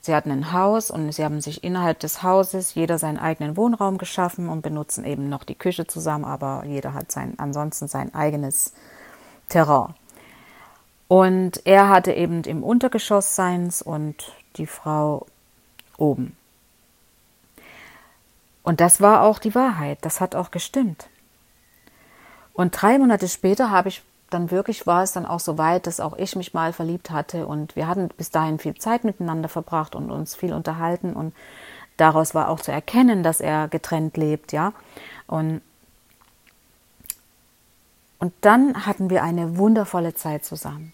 Sie 0.00 0.14
hatten 0.14 0.30
ein 0.30 0.54
Haus 0.54 0.90
und 0.90 1.12
sie 1.12 1.22
haben 1.22 1.42
sich 1.42 1.62
innerhalb 1.62 2.00
des 2.00 2.22
Hauses 2.22 2.74
jeder 2.74 2.96
seinen 2.96 3.18
eigenen 3.18 3.58
Wohnraum 3.58 3.98
geschaffen 3.98 4.48
und 4.48 4.62
benutzen 4.62 5.04
eben 5.04 5.28
noch 5.28 5.44
die 5.44 5.56
Küche 5.56 5.86
zusammen, 5.86 6.24
aber 6.24 6.64
jeder 6.64 6.94
hat 6.94 7.12
sein, 7.12 7.34
ansonsten 7.36 7.86
sein 7.86 8.14
eigenes 8.14 8.72
Terrain. 9.50 9.92
Und 11.06 11.66
er 11.66 11.90
hatte 11.90 12.14
eben 12.14 12.44
im 12.44 12.62
Untergeschoss 12.62 13.36
seins 13.36 13.82
und 13.82 14.32
die 14.56 14.66
Frau 14.66 15.26
oben. 15.98 16.34
Und 18.62 18.80
das 18.80 19.02
war 19.02 19.20
auch 19.20 19.38
die 19.38 19.54
Wahrheit, 19.54 19.98
das 20.00 20.22
hat 20.22 20.34
auch 20.34 20.50
gestimmt. 20.50 21.08
Und 22.54 22.80
drei 22.80 22.98
Monate 22.98 23.28
später 23.28 23.70
habe 23.70 23.90
ich 23.90 24.02
dann 24.30 24.50
wirklich 24.50 24.86
war 24.86 25.02
es 25.02 25.12
dann 25.12 25.26
auch 25.26 25.40
so 25.40 25.58
weit, 25.58 25.86
dass 25.86 26.00
auch 26.00 26.16
ich 26.16 26.34
mich 26.34 26.54
mal 26.54 26.72
verliebt 26.72 27.10
hatte 27.10 27.46
und 27.46 27.76
wir 27.76 27.86
hatten 27.86 28.08
bis 28.08 28.30
dahin 28.30 28.58
viel 28.58 28.74
Zeit 28.74 29.04
miteinander 29.04 29.48
verbracht 29.48 29.94
und 29.94 30.10
uns 30.10 30.34
viel 30.34 30.52
unterhalten 30.52 31.12
und 31.14 31.34
daraus 31.96 32.34
war 32.34 32.48
auch 32.48 32.60
zu 32.60 32.72
erkennen, 32.72 33.22
dass 33.22 33.40
er 33.40 33.68
getrennt 33.68 34.16
lebt, 34.16 34.52
ja. 34.52 34.72
Und, 35.26 35.60
und 38.18 38.32
dann 38.40 38.86
hatten 38.86 39.10
wir 39.10 39.22
eine 39.22 39.56
wundervolle 39.56 40.14
Zeit 40.14 40.44
zusammen. 40.44 40.92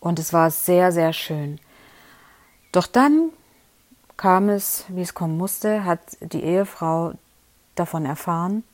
Und 0.00 0.18
es 0.18 0.32
war 0.32 0.50
sehr, 0.50 0.92
sehr 0.92 1.12
schön. 1.12 1.58
Doch 2.72 2.86
dann 2.86 3.30
kam 4.16 4.48
es, 4.48 4.84
wie 4.88 5.02
es 5.02 5.14
kommen 5.14 5.36
musste, 5.36 5.84
hat 5.84 6.00
die 6.20 6.42
Ehefrau 6.42 7.12
davon 7.74 8.06
erfahren. 8.06 8.64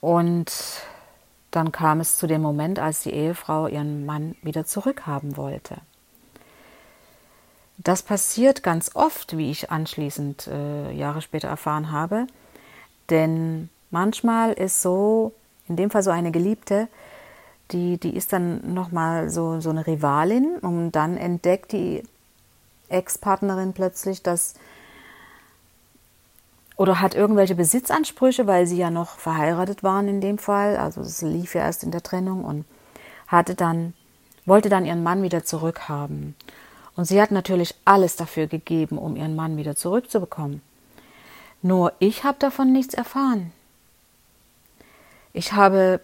Und 0.00 0.52
dann 1.50 1.72
kam 1.72 2.00
es 2.00 2.18
zu 2.18 2.26
dem 2.26 2.42
Moment, 2.42 2.78
als 2.78 3.02
die 3.02 3.12
Ehefrau 3.12 3.66
ihren 3.66 4.04
Mann 4.04 4.36
wieder 4.42 4.64
zurückhaben 4.66 5.36
wollte. 5.36 5.76
Das 7.78 8.02
passiert 8.02 8.62
ganz 8.62 8.94
oft, 8.94 9.36
wie 9.36 9.50
ich 9.50 9.70
anschließend 9.70 10.48
äh, 10.48 10.92
Jahre 10.92 11.22
später 11.22 11.48
erfahren 11.48 11.92
habe. 11.92 12.26
Denn 13.10 13.68
manchmal 13.90 14.52
ist 14.52 14.82
so, 14.82 15.32
in 15.68 15.76
dem 15.76 15.90
Fall 15.90 16.02
so 16.02 16.10
eine 16.10 16.32
Geliebte, 16.32 16.88
die, 17.72 17.98
die 17.98 18.16
ist 18.16 18.32
dann 18.32 18.74
nochmal 18.74 19.28
so, 19.30 19.60
so 19.60 19.70
eine 19.70 19.86
Rivalin 19.86 20.58
und 20.58 20.92
dann 20.92 21.16
entdeckt 21.16 21.72
die 21.72 22.02
Ex-Partnerin 22.88 23.72
plötzlich, 23.72 24.22
dass 24.22 24.54
oder 26.76 27.00
hat 27.00 27.14
irgendwelche 27.14 27.54
Besitzansprüche, 27.54 28.46
weil 28.46 28.66
sie 28.66 28.76
ja 28.76 28.90
noch 28.90 29.18
verheiratet 29.18 29.82
waren 29.82 30.08
in 30.08 30.20
dem 30.20 30.38
Fall. 30.38 30.76
Also 30.76 31.00
es 31.00 31.22
lief 31.22 31.54
ja 31.54 31.62
erst 31.62 31.82
in 31.82 31.90
der 31.90 32.02
Trennung 32.02 32.44
und 32.44 32.64
hatte 33.26 33.54
dann, 33.54 33.94
wollte 34.44 34.68
dann 34.68 34.84
ihren 34.84 35.02
Mann 35.02 35.22
wieder 35.22 35.44
zurückhaben. 35.44 36.36
Und 36.94 37.06
sie 37.06 37.20
hat 37.20 37.30
natürlich 37.30 37.74
alles 37.84 38.16
dafür 38.16 38.46
gegeben, 38.46 38.98
um 38.98 39.16
ihren 39.16 39.34
Mann 39.34 39.56
wieder 39.56 39.74
zurückzubekommen. 39.74 40.62
Nur 41.62 41.92
ich 41.98 42.24
habe 42.24 42.38
davon 42.38 42.72
nichts 42.72 42.94
erfahren. 42.94 43.52
Ich 45.32 45.52
habe 45.52 46.00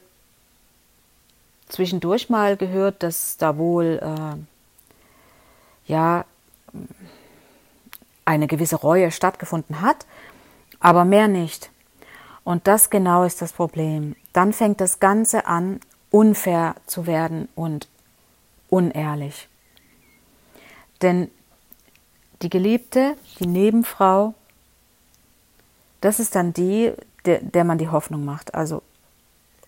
zwischendurch 1.68 2.28
mal 2.28 2.56
gehört, 2.56 3.02
dass 3.02 3.36
da 3.38 3.56
wohl 3.56 4.00
äh, 4.02 5.90
ja 5.90 6.24
eine 8.24 8.46
gewisse 8.46 8.76
Reue 8.76 9.10
stattgefunden 9.10 9.80
hat, 9.80 10.06
aber 10.82 11.04
mehr 11.04 11.28
nicht. 11.28 11.70
Und 12.44 12.66
das 12.66 12.90
genau 12.90 13.22
ist 13.22 13.40
das 13.40 13.52
Problem. 13.52 14.16
Dann 14.32 14.52
fängt 14.52 14.80
das 14.80 14.98
Ganze 14.98 15.46
an, 15.46 15.80
unfair 16.10 16.74
zu 16.86 17.06
werden 17.06 17.48
und 17.54 17.88
unehrlich. 18.68 19.48
Denn 21.00 21.30
die 22.42 22.50
Geliebte, 22.50 23.16
die 23.38 23.46
Nebenfrau, 23.46 24.34
das 26.00 26.18
ist 26.18 26.34
dann 26.34 26.52
die, 26.52 26.92
der, 27.24 27.40
der 27.40 27.64
man 27.64 27.78
die 27.78 27.88
Hoffnung 27.88 28.24
macht. 28.24 28.54
Also 28.54 28.82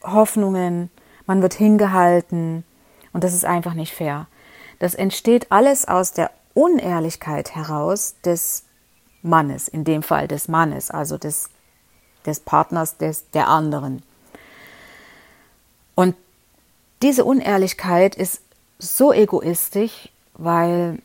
Hoffnungen, 0.03 0.91
man 1.27 1.43
wird 1.43 1.55
hingehalten 1.55 2.65
und 3.13 3.23
das 3.23 3.33
ist 3.33 3.45
einfach 3.45 3.75
nicht 3.75 3.95
fair. 3.95 4.27
Das 4.81 4.95
entsteht 4.95 5.53
alles 5.53 5.87
aus 5.87 6.13
der 6.13 6.33
Unehrlichkeit 6.55 7.55
heraus 7.55 8.17
des 8.25 8.65
Mannes, 9.25 9.69
in 9.69 9.85
dem 9.85 10.03
Fall 10.03 10.29
des 10.29 10.49
Mannes, 10.49 10.91
also 10.91 11.19
des, 11.19 11.49
des 12.27 12.41
Partners 12.41 12.97
des, 12.99 13.31
der 13.31 13.49
anderen. 13.49 14.03
Und 15.95 16.15
diese 17.03 17.25
Unehrlichkeit 17.25 18.15
ist 18.15 18.43
so 18.79 19.13
egoistisch, 19.13 20.11
weil, 20.35 21.01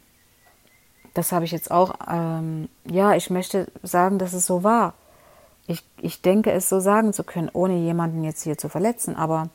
das 1.14 1.32
habe 1.32 1.46
ich 1.46 1.52
jetzt 1.52 1.72
auch, 1.72 1.96
ähm, 2.10 2.70
ja, 2.86 3.14
ich 3.14 3.30
möchte 3.30 3.68
sagen, 3.84 4.20
dass 4.20 4.34
es 4.34 4.46
so 4.46 4.64
war. 4.64 4.94
Ich, 5.68 5.84
ich 6.02 6.22
denke, 6.22 6.52
es 6.52 6.68
so 6.68 6.80
sagen 6.80 7.14
zu 7.14 7.24
können, 7.24 7.50
ohne 7.54 7.78
jemanden 7.78 8.24
jetzt 8.24 8.44
hier 8.44 8.58
zu 8.58 8.70
verletzen, 8.70 9.16
aber 9.16 9.50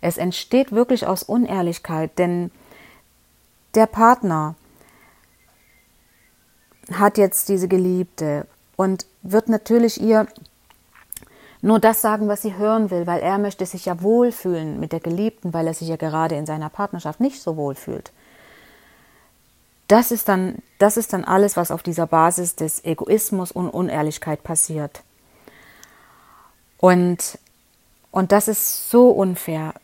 es 0.00 0.16
entsteht 0.16 0.72
wirklich 0.72 1.06
aus 1.06 1.22
Unehrlichkeit, 1.22 2.18
denn 2.18 2.50
der 3.74 3.86
Partner, 3.86 4.54
hat 6.92 7.18
jetzt 7.18 7.48
diese 7.48 7.68
Geliebte 7.68 8.46
und 8.76 9.06
wird 9.22 9.48
natürlich 9.48 10.00
ihr 10.00 10.26
nur 11.62 11.80
das 11.80 12.00
sagen, 12.00 12.28
was 12.28 12.42
sie 12.42 12.56
hören 12.56 12.90
will, 12.90 13.06
weil 13.06 13.20
er 13.20 13.38
möchte 13.38 13.66
sich 13.66 13.86
ja 13.86 14.00
wohlfühlen 14.02 14.78
mit 14.78 14.92
der 14.92 15.00
Geliebten, 15.00 15.52
weil 15.52 15.66
er 15.66 15.74
sich 15.74 15.88
ja 15.88 15.96
gerade 15.96 16.36
in 16.36 16.46
seiner 16.46 16.68
Partnerschaft 16.68 17.20
nicht 17.20 17.42
so 17.42 17.56
wohl 17.56 17.74
fühlt. 17.74 18.12
Das 19.88 20.10
ist 20.10 20.28
dann, 20.28 20.56
das 20.78 20.96
ist 20.96 21.12
dann 21.12 21.24
alles, 21.24 21.56
was 21.56 21.70
auf 21.70 21.82
dieser 21.82 22.06
Basis 22.06 22.56
des 22.56 22.84
Egoismus 22.84 23.52
und 23.52 23.70
Unehrlichkeit 23.70 24.42
passiert. 24.42 25.02
Und, 26.78 27.38
und 28.10 28.32
das 28.32 28.48
ist 28.48 28.90
so 28.90 29.10
unfair, 29.10 29.74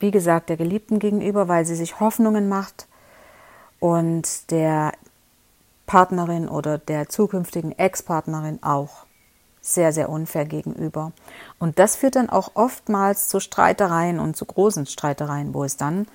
wie 0.00 0.10
gesagt, 0.10 0.48
der 0.48 0.56
Geliebten 0.56 0.98
gegenüber, 0.98 1.48
weil 1.48 1.64
sie 1.64 1.74
sich 1.74 2.00
Hoffnungen 2.00 2.48
macht 2.48 2.86
und 3.80 4.50
der 4.50 4.92
Partnerin 5.88 6.48
oder 6.48 6.78
der 6.78 7.08
zukünftigen 7.08 7.76
Ex-Partnerin 7.76 8.62
auch 8.62 9.06
sehr, 9.62 9.92
sehr 9.92 10.10
unfair 10.10 10.44
gegenüber. 10.44 11.12
Und 11.58 11.78
das 11.78 11.96
führt 11.96 12.14
dann 12.14 12.30
auch 12.30 12.52
oftmals 12.54 13.26
zu 13.28 13.40
Streitereien 13.40 14.20
und 14.20 14.36
zu 14.36 14.44
großen 14.44 14.86
Streitereien, 14.86 15.54
wo 15.54 15.64
es 15.64 15.76
dann 15.76 16.06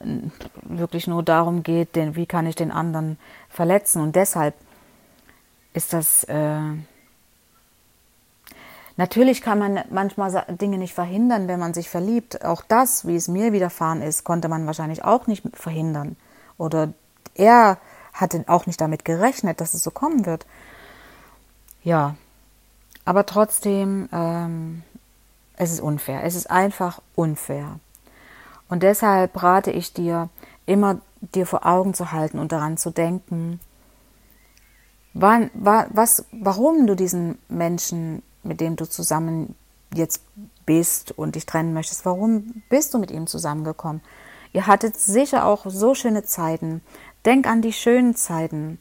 äh, 0.00 0.18
wirklich 0.62 1.06
nur 1.06 1.22
darum 1.22 1.62
geht, 1.62 1.96
den, 1.96 2.16
wie 2.16 2.26
kann 2.26 2.46
ich 2.46 2.56
den 2.56 2.72
anderen 2.72 3.16
verletzen. 3.48 4.02
Und 4.02 4.16
deshalb 4.16 4.54
ist 5.72 5.92
das, 5.92 6.24
äh, 6.24 6.60
natürlich 8.96 9.40
kann 9.40 9.60
man 9.60 9.80
manchmal 9.90 10.44
Dinge 10.60 10.78
nicht 10.78 10.94
verhindern, 10.94 11.46
wenn 11.46 11.60
man 11.60 11.74
sich 11.74 11.88
verliebt. 11.88 12.44
Auch 12.44 12.62
das, 12.62 13.06
wie 13.06 13.14
es 13.14 13.28
mir 13.28 13.52
widerfahren 13.52 14.02
ist, 14.02 14.24
konnte 14.24 14.48
man 14.48 14.66
wahrscheinlich 14.66 15.04
auch 15.04 15.28
nicht 15.28 15.44
verhindern. 15.54 16.16
Oder 16.58 16.92
er 17.34 17.78
hatte 18.16 18.44
auch 18.48 18.66
nicht 18.66 18.80
damit 18.80 19.04
gerechnet, 19.04 19.60
dass 19.60 19.74
es 19.74 19.84
so 19.84 19.90
kommen 19.90 20.26
wird. 20.26 20.46
Ja, 21.82 22.16
aber 23.04 23.26
trotzdem, 23.26 24.08
ähm, 24.12 24.82
es 25.56 25.70
ist 25.70 25.80
unfair. 25.80 26.24
Es 26.24 26.34
ist 26.34 26.50
einfach 26.50 27.00
unfair. 27.14 27.78
Und 28.68 28.82
deshalb 28.82 29.40
rate 29.42 29.70
ich 29.70 29.92
dir, 29.92 30.28
immer 30.66 30.98
dir 31.20 31.46
vor 31.46 31.64
Augen 31.64 31.94
zu 31.94 32.10
halten 32.10 32.38
und 32.38 32.52
daran 32.52 32.76
zu 32.76 32.90
denken, 32.90 33.60
wann, 35.14 35.50
was, 35.54 36.24
warum 36.32 36.86
du 36.86 36.96
diesen 36.96 37.38
Menschen, 37.48 38.22
mit 38.42 38.60
dem 38.60 38.76
du 38.76 38.88
zusammen 38.88 39.54
jetzt 39.94 40.22
bist 40.66 41.12
und 41.16 41.36
dich 41.36 41.46
trennen 41.46 41.72
möchtest, 41.72 42.04
warum 42.04 42.62
bist 42.68 42.92
du 42.92 42.98
mit 42.98 43.10
ihm 43.10 43.26
zusammengekommen? 43.26 44.02
Ihr 44.52 44.66
hattet 44.66 44.96
sicher 44.96 45.44
auch 45.44 45.66
so 45.66 45.94
schöne 45.94 46.24
Zeiten. 46.24 46.82
Denk 47.26 47.46
an 47.46 47.60
die 47.60 47.72
schönen 47.72 48.14
Zeiten. 48.14 48.78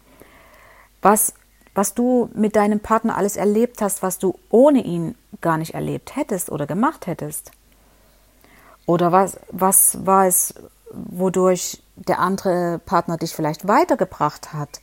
Was, 1.01 1.33
was 1.73 1.95
du 1.95 2.29
mit 2.33 2.55
deinem 2.55 2.79
Partner 2.79 3.17
alles 3.17 3.35
erlebt 3.35 3.81
hast, 3.81 4.03
was 4.03 4.19
du 4.19 4.37
ohne 4.49 4.83
ihn 4.83 5.15
gar 5.41 5.57
nicht 5.57 5.73
erlebt 5.73 6.15
hättest 6.15 6.51
oder 6.51 6.67
gemacht 6.67 7.07
hättest. 7.07 7.51
Oder 8.85 9.11
was, 9.11 9.39
was 9.49 10.05
war 10.05 10.27
es, 10.27 10.53
wodurch 10.91 11.81
der 11.95 12.19
andere 12.19 12.79
Partner 12.85 13.17
dich 13.17 13.33
vielleicht 13.33 13.67
weitergebracht 13.67 14.53
hat, 14.53 14.79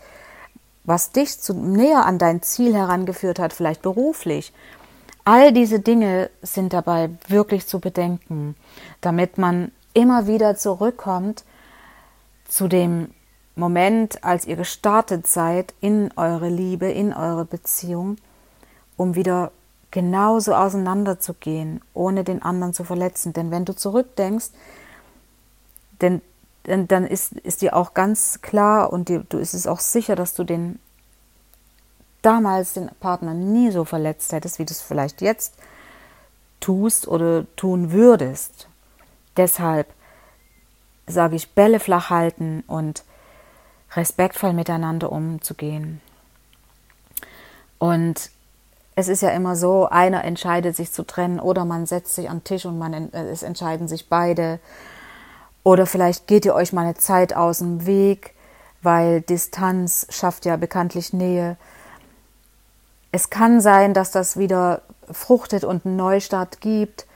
was 0.85 1.12
dich 1.12 1.40
zu, 1.40 1.55
näher 1.55 2.05
an 2.05 2.18
dein 2.18 2.42
Ziel 2.42 2.75
herangeführt 2.75 3.38
hat, 3.38 3.53
vielleicht 3.53 3.83
beruflich. 3.83 4.53
All 5.25 5.53
diese 5.53 5.79
Dinge 5.79 6.31
sind 6.42 6.72
dabei 6.72 7.11
wirklich 7.29 7.68
zu 7.68 7.79
bedenken, 7.79 8.57
damit 9.01 9.38
man 9.38 9.70
immer 9.94 10.27
wieder 10.27 10.57
zurückkommt 10.57 11.44
zu 12.48 12.66
dem 12.66 13.14
Moment, 13.55 14.25
als 14.25 14.47
ihr 14.47 14.57
gestartet 14.57 15.27
seid 15.27 15.75
in 15.81 16.11
eure 16.17 16.49
Liebe, 16.49 16.91
in 16.91 17.12
eure 17.12 17.45
Beziehung, 17.45 18.17
um 18.97 19.15
wieder 19.15 19.53
genauso 19.91 20.55
auseinanderzugehen, 20.55 21.83
ohne 21.93 22.25
den 22.25 22.43
anderen 22.43 22.73
zu 22.73 22.83
verletzen. 22.83 23.35
Denn 23.35 23.51
wenn 23.51 23.67
du 23.67 23.77
zurückdenkst, 23.77 24.51
denn, 26.01 26.23
denn 26.67 26.88
dann 26.88 27.07
ist, 27.07 27.33
ist 27.33 27.61
dir 27.61 27.77
auch 27.77 27.93
ganz 27.93 28.41
klar 28.41 28.93
und 28.93 29.09
dir, 29.09 29.25
du 29.29 29.38
ist 29.38 29.55
es 29.55 29.67
auch 29.67 29.81
sicher, 29.81 30.17
dass 30.17 30.35
du 30.35 30.45
den 30.45 30.79
damals 32.23 32.73
den 32.73 32.88
Partner 33.01 33.35
nie 33.35 33.71
so 33.71 33.85
verletzt 33.85 34.33
hättest, 34.33 34.59
wie 34.59 34.65
du 34.65 34.73
es 34.73 34.81
vielleicht 34.81 35.21
jetzt 35.21 35.55
tust 36.61 37.07
oder 37.07 37.45
tun 37.57 37.93
würdest. 37.93 38.69
Deshalb 39.37 39.88
sage 41.07 41.37
ich 41.37 41.51
Bälle 41.51 41.81
flach 41.81 42.11
halten 42.11 42.65
und 42.67 43.05
respektvoll 43.95 44.53
miteinander 44.53 45.13
umzugehen. 45.13 46.01
Und 47.79 48.31
es 48.95 49.09
ist 49.09 49.23
ja 49.23 49.31
immer 49.31 49.57
so, 49.57 49.89
einer 49.89 50.25
entscheidet 50.25 50.77
sich 50.77 50.93
zu 50.93 51.05
trennen 51.05 51.41
oder 51.41 51.65
man 51.65 51.87
setzt 51.87 52.15
sich 52.15 52.29
an 52.29 52.39
den 52.39 52.45
Tisch 52.45 52.67
und 52.67 52.79
man, 52.79 53.13
äh, 53.13 53.25
es 53.31 53.43
entscheiden 53.43 53.89
sich 53.89 54.09
beide. 54.09 54.61
Oder 55.65 55.87
vielleicht 55.87 56.27
geht 56.27 56.45
ihr 56.45 56.55
euch 56.55 56.73
mal 56.73 56.83
eine 56.83 56.95
Zeit 56.95 57.35
aus 57.35 57.59
dem 57.59 57.87
Weg, 57.87 58.35
weil 58.83 59.21
Distanz 59.21 60.07
schafft 60.11 60.45
ja 60.45 60.57
bekanntlich 60.57 61.13
Nähe. 61.13 61.57
Es 63.13 63.31
kann 63.31 63.61
sein, 63.61 63.95
dass 63.95 64.11
das 64.11 64.37
wieder 64.37 64.83
fruchtet 65.11 65.65
und 65.65 65.87
einen 65.87 65.97
Neustart 65.97 66.61
gibt, 66.61 67.07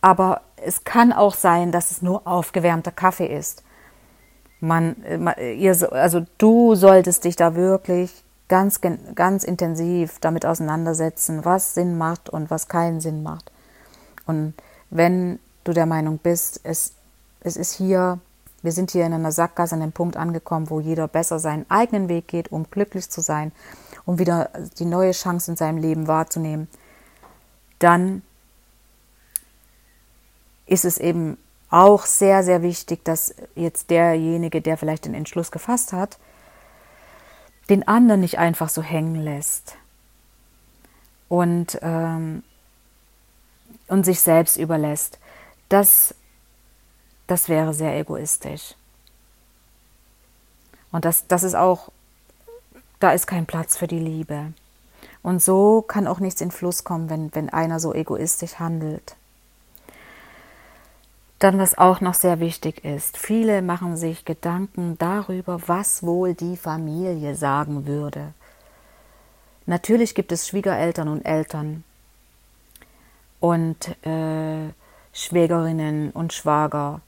aber 0.00 0.40
es 0.56 0.84
kann 0.84 1.12
auch 1.12 1.34
sein, 1.34 1.72
dass 1.72 1.90
es 1.90 2.02
nur 2.02 2.26
aufgewärmter 2.26 2.92
Kaffee 2.92 3.26
ist. 3.26 3.62
Man, 4.64 4.94
ihr, 5.38 5.92
also 5.92 6.24
du 6.38 6.76
solltest 6.76 7.24
dich 7.24 7.34
da 7.34 7.56
wirklich 7.56 8.22
ganz, 8.46 8.80
ganz 9.16 9.42
intensiv 9.42 10.20
damit 10.20 10.46
auseinandersetzen, 10.46 11.44
was 11.44 11.74
Sinn 11.74 11.98
macht 11.98 12.30
und 12.30 12.48
was 12.48 12.68
keinen 12.68 13.00
Sinn 13.00 13.24
macht. 13.24 13.50
Und 14.24 14.54
wenn 14.90 15.40
du 15.64 15.72
der 15.72 15.86
Meinung 15.86 16.18
bist, 16.18 16.60
es, 16.62 16.92
es 17.40 17.56
ist 17.56 17.72
hier, 17.72 18.20
wir 18.62 18.70
sind 18.70 18.92
hier 18.92 19.04
in 19.04 19.12
einer 19.12 19.32
Sackgasse 19.32 19.74
an 19.74 19.80
dem 19.80 19.90
Punkt 19.90 20.16
angekommen, 20.16 20.70
wo 20.70 20.78
jeder 20.78 21.08
besser 21.08 21.40
seinen 21.40 21.66
eigenen 21.68 22.08
Weg 22.08 22.28
geht, 22.28 22.52
um 22.52 22.70
glücklich 22.70 23.10
zu 23.10 23.20
sein, 23.20 23.50
um 24.04 24.20
wieder 24.20 24.50
die 24.78 24.84
neue 24.84 25.10
Chance 25.10 25.50
in 25.50 25.56
seinem 25.56 25.78
Leben 25.78 26.06
wahrzunehmen, 26.06 26.68
dann 27.80 28.22
ist 30.66 30.84
es 30.84 30.98
eben 30.98 31.36
auch 31.72 32.04
sehr, 32.04 32.44
sehr 32.44 32.62
wichtig, 32.62 33.04
dass 33.04 33.34
jetzt 33.54 33.90
derjenige, 33.90 34.60
der 34.60 34.76
vielleicht 34.76 35.06
den 35.06 35.14
Entschluss 35.14 35.50
gefasst 35.50 35.92
hat, 35.92 36.18
den 37.70 37.88
anderen 37.88 38.20
nicht 38.20 38.38
einfach 38.38 38.68
so 38.68 38.82
hängen 38.82 39.16
lässt 39.16 39.76
und, 41.28 41.78
ähm, 41.80 42.42
und 43.88 44.04
sich 44.04 44.20
selbst 44.20 44.58
überlässt. 44.58 45.18
Das, 45.70 46.14
das 47.26 47.48
wäre 47.48 47.72
sehr 47.72 47.98
egoistisch. 47.98 48.74
Und 50.90 51.06
das, 51.06 51.26
das 51.26 51.42
ist 51.42 51.54
auch, 51.54 51.90
da 53.00 53.12
ist 53.12 53.26
kein 53.26 53.46
Platz 53.46 53.78
für 53.78 53.86
die 53.86 53.98
Liebe. 53.98 54.52
Und 55.22 55.42
so 55.42 55.80
kann 55.80 56.06
auch 56.06 56.18
nichts 56.18 56.42
in 56.42 56.50
Fluss 56.50 56.84
kommen, 56.84 57.08
wenn, 57.08 57.34
wenn 57.34 57.48
einer 57.48 57.80
so 57.80 57.94
egoistisch 57.94 58.58
handelt. 58.58 59.16
Dann, 61.42 61.58
was 61.58 61.76
auch 61.76 62.00
noch 62.00 62.14
sehr 62.14 62.38
wichtig 62.38 62.84
ist, 62.84 63.18
viele 63.18 63.62
machen 63.62 63.96
sich 63.96 64.24
Gedanken 64.24 64.96
darüber, 64.98 65.60
was 65.66 66.04
wohl 66.04 66.34
die 66.34 66.56
Familie 66.56 67.34
sagen 67.34 67.84
würde. 67.84 68.32
Natürlich 69.66 70.14
gibt 70.14 70.30
es 70.30 70.46
Schwiegereltern 70.46 71.08
und 71.08 71.22
Eltern 71.22 71.82
und 73.40 73.88
äh, 74.06 74.68
Schwägerinnen 75.12 76.12
und 76.12 76.32
Schwager. 76.32 77.00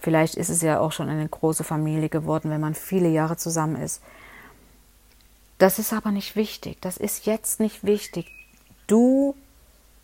Vielleicht 0.00 0.34
ist 0.34 0.48
es 0.48 0.60
ja 0.60 0.80
auch 0.80 0.90
schon 0.90 1.08
eine 1.08 1.28
große 1.28 1.62
Familie 1.62 2.08
geworden, 2.08 2.50
wenn 2.50 2.60
man 2.60 2.74
viele 2.74 3.10
Jahre 3.10 3.36
zusammen 3.36 3.80
ist. 3.80 4.02
Das 5.58 5.78
ist 5.78 5.92
aber 5.92 6.10
nicht 6.10 6.34
wichtig. 6.34 6.78
Das 6.80 6.96
ist 6.96 7.26
jetzt 7.26 7.60
nicht 7.60 7.84
wichtig. 7.84 8.32
Du 8.88 9.36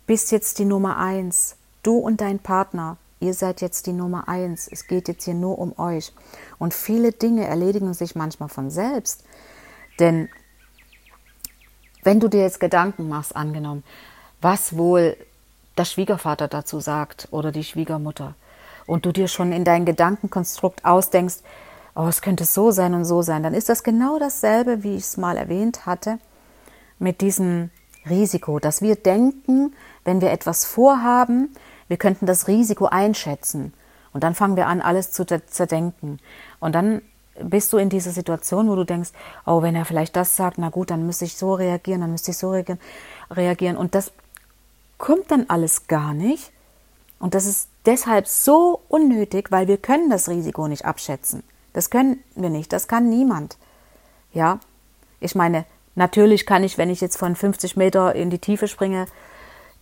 bist 0.07 0.31
jetzt 0.31 0.61
die 0.61 0.65
Nummer 0.65 0.99
eins. 0.99 1.57
Du 1.83 1.99
und 1.99 2.21
dein 2.21 2.39
Partner. 2.39 2.99
Ihr 3.21 3.35
seid 3.35 3.61
jetzt 3.61 3.87
die 3.87 3.93
Nummer 3.93 4.29
eins. 4.29 4.69
Es 4.71 4.87
geht 4.87 5.09
jetzt 5.09 5.25
hier 5.25 5.35
nur 5.35 5.59
um 5.59 5.79
euch. 5.79 6.13
Und 6.59 6.75
viele 6.75 7.13
Dinge 7.13 7.47
erledigen 7.47 7.95
sich 7.95 8.15
manchmal 8.15 8.49
von 8.49 8.71
selbst. 8.71 9.25
Denn 9.99 10.29
wenn 12.03 12.21
du 12.21 12.29
dir 12.29 12.43
jetzt 12.43 12.61
Gedanken 12.61 13.09
machst, 13.09 13.35
angenommen, 13.35 13.85
was 14.41 14.77
wohl 14.77 15.17
der 15.79 15.85
Schwiegervater 15.85 16.49
dazu 16.49 16.81
sagt 16.81 17.29
oder 17.31 17.53
die 17.53 17.65
Schwiegermutter, 17.65 18.35
und 18.87 19.05
du 19.05 19.13
dir 19.13 19.29
schon 19.29 19.53
in 19.53 19.65
dein 19.65 19.85
Gedankenkonstrukt 19.85 20.85
ausdenkst, 20.85 21.39
oh, 21.95 22.07
es 22.07 22.23
könnte 22.23 22.45
so 22.45 22.71
sein 22.71 22.95
und 22.95 23.05
so 23.05 23.23
sein, 23.23 23.43
dann 23.43 23.55
ist 23.55 23.69
das 23.69 23.83
genau 23.83 24.19
dasselbe, 24.19 24.83
wie 24.83 24.97
ich 24.97 25.05
es 25.05 25.17
mal 25.17 25.37
erwähnt 25.37 25.87
hatte, 25.87 26.19
mit 26.99 27.21
diesem 27.21 27.71
Risiko, 28.09 28.59
dass 28.59 28.83
wir 28.83 28.97
denken, 28.97 29.75
wenn 30.05 30.21
wir 30.21 30.31
etwas 30.31 30.65
vorhaben, 30.65 31.55
wir 31.89 31.97
könnten 31.97 32.27
das 32.27 32.49
Risiko 32.49 32.87
einschätzen. 32.87 33.73
Und 34.13 34.25
dann 34.25 34.35
fangen 34.35 34.57
wir 34.57 34.67
an, 34.67 34.81
alles 34.81 35.13
zu 35.13 35.27
zerdenken. 35.27 36.19
Und 36.59 36.75
dann 36.75 37.03
bist 37.43 37.73
du 37.73 37.77
in 37.77 37.91
dieser 37.91 38.13
Situation, 38.13 38.69
wo 38.69 38.75
du 38.75 38.85
denkst, 38.85 39.11
oh, 39.45 39.63
wenn 39.63 39.75
er 39.75 39.85
vielleicht 39.85 40.17
das 40.17 40.37
sagt, 40.37 40.59
na 40.59 40.71
gut, 40.71 40.91
dann 40.91 41.07
müsste 41.07 41.27
ich 41.27 41.37
so 41.37 41.55
reagieren, 41.55 42.01
dann 42.01 42.13
müsste 42.13 42.31
ich 42.31 42.39
so 42.39 42.51
reagieren. 43.31 43.77
Und 43.77 43.95
das 43.95 44.13
kommt 44.99 45.31
dann 45.31 45.47
alles 45.49 45.87
gar 45.87 46.15
nicht. 46.15 46.51
Und 47.19 47.35
das 47.35 47.47
ist 47.47 47.69
deshalb 47.85 48.27
so 48.27 48.81
unnötig, 48.89 49.51
weil 49.51 49.69
wir 49.69 49.79
können 49.79 50.11
das 50.11 50.29
Risiko 50.29 50.69
nicht 50.69 50.85
abschätzen. 50.85 51.43
Das 51.73 51.91
können 51.91 52.23
wir 52.35 52.51
nicht, 52.51 52.73
das 52.73 52.89
kann 52.89 53.09
niemand. 53.09 53.59
Ja, 54.33 54.61
ich 55.21 55.35
meine, 55.35 55.65
natürlich 55.95 56.47
kann 56.47 56.65
ich, 56.65 56.79
wenn 56.79 56.91
ich 56.91 57.01
jetzt 57.01 57.17
von 57.17 57.37
50 57.37 57.77
Meter 57.77 58.15
in 58.15 58.31
die 58.31 58.39
Tiefe 58.39 58.69
springe, 58.69 59.07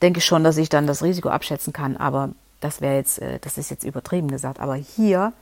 denke 0.02 0.18
ich 0.18 0.24
schon, 0.24 0.44
dass 0.44 0.57
ich 0.57 0.68
dann 0.68 0.87
das 0.87 1.02
Risiko 1.02 1.28
abschätzen 1.28 1.72
kann. 1.72 1.96
Aber 1.96 2.30
das 2.61 2.80
wäre 2.80 2.96
jetzt, 2.96 3.20
äh, 3.20 3.38
das 3.40 3.59
ist 3.59 3.70
jetzt 3.70 3.85
übertrieben 3.85 4.28
gesagt. 4.28 4.61
Aber 4.61 4.74
hier, 4.74 5.33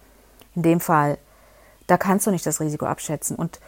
in 0.54 0.62
dem 0.62 0.80
Fall, 0.80 1.18
da 1.86 1.96
kannst 1.96 2.26
du 2.26 2.30
nicht 2.30 2.46
das 2.46 2.60
Risiko 2.60 2.86
abschätzen. 2.86 3.36
Und, 3.36 3.60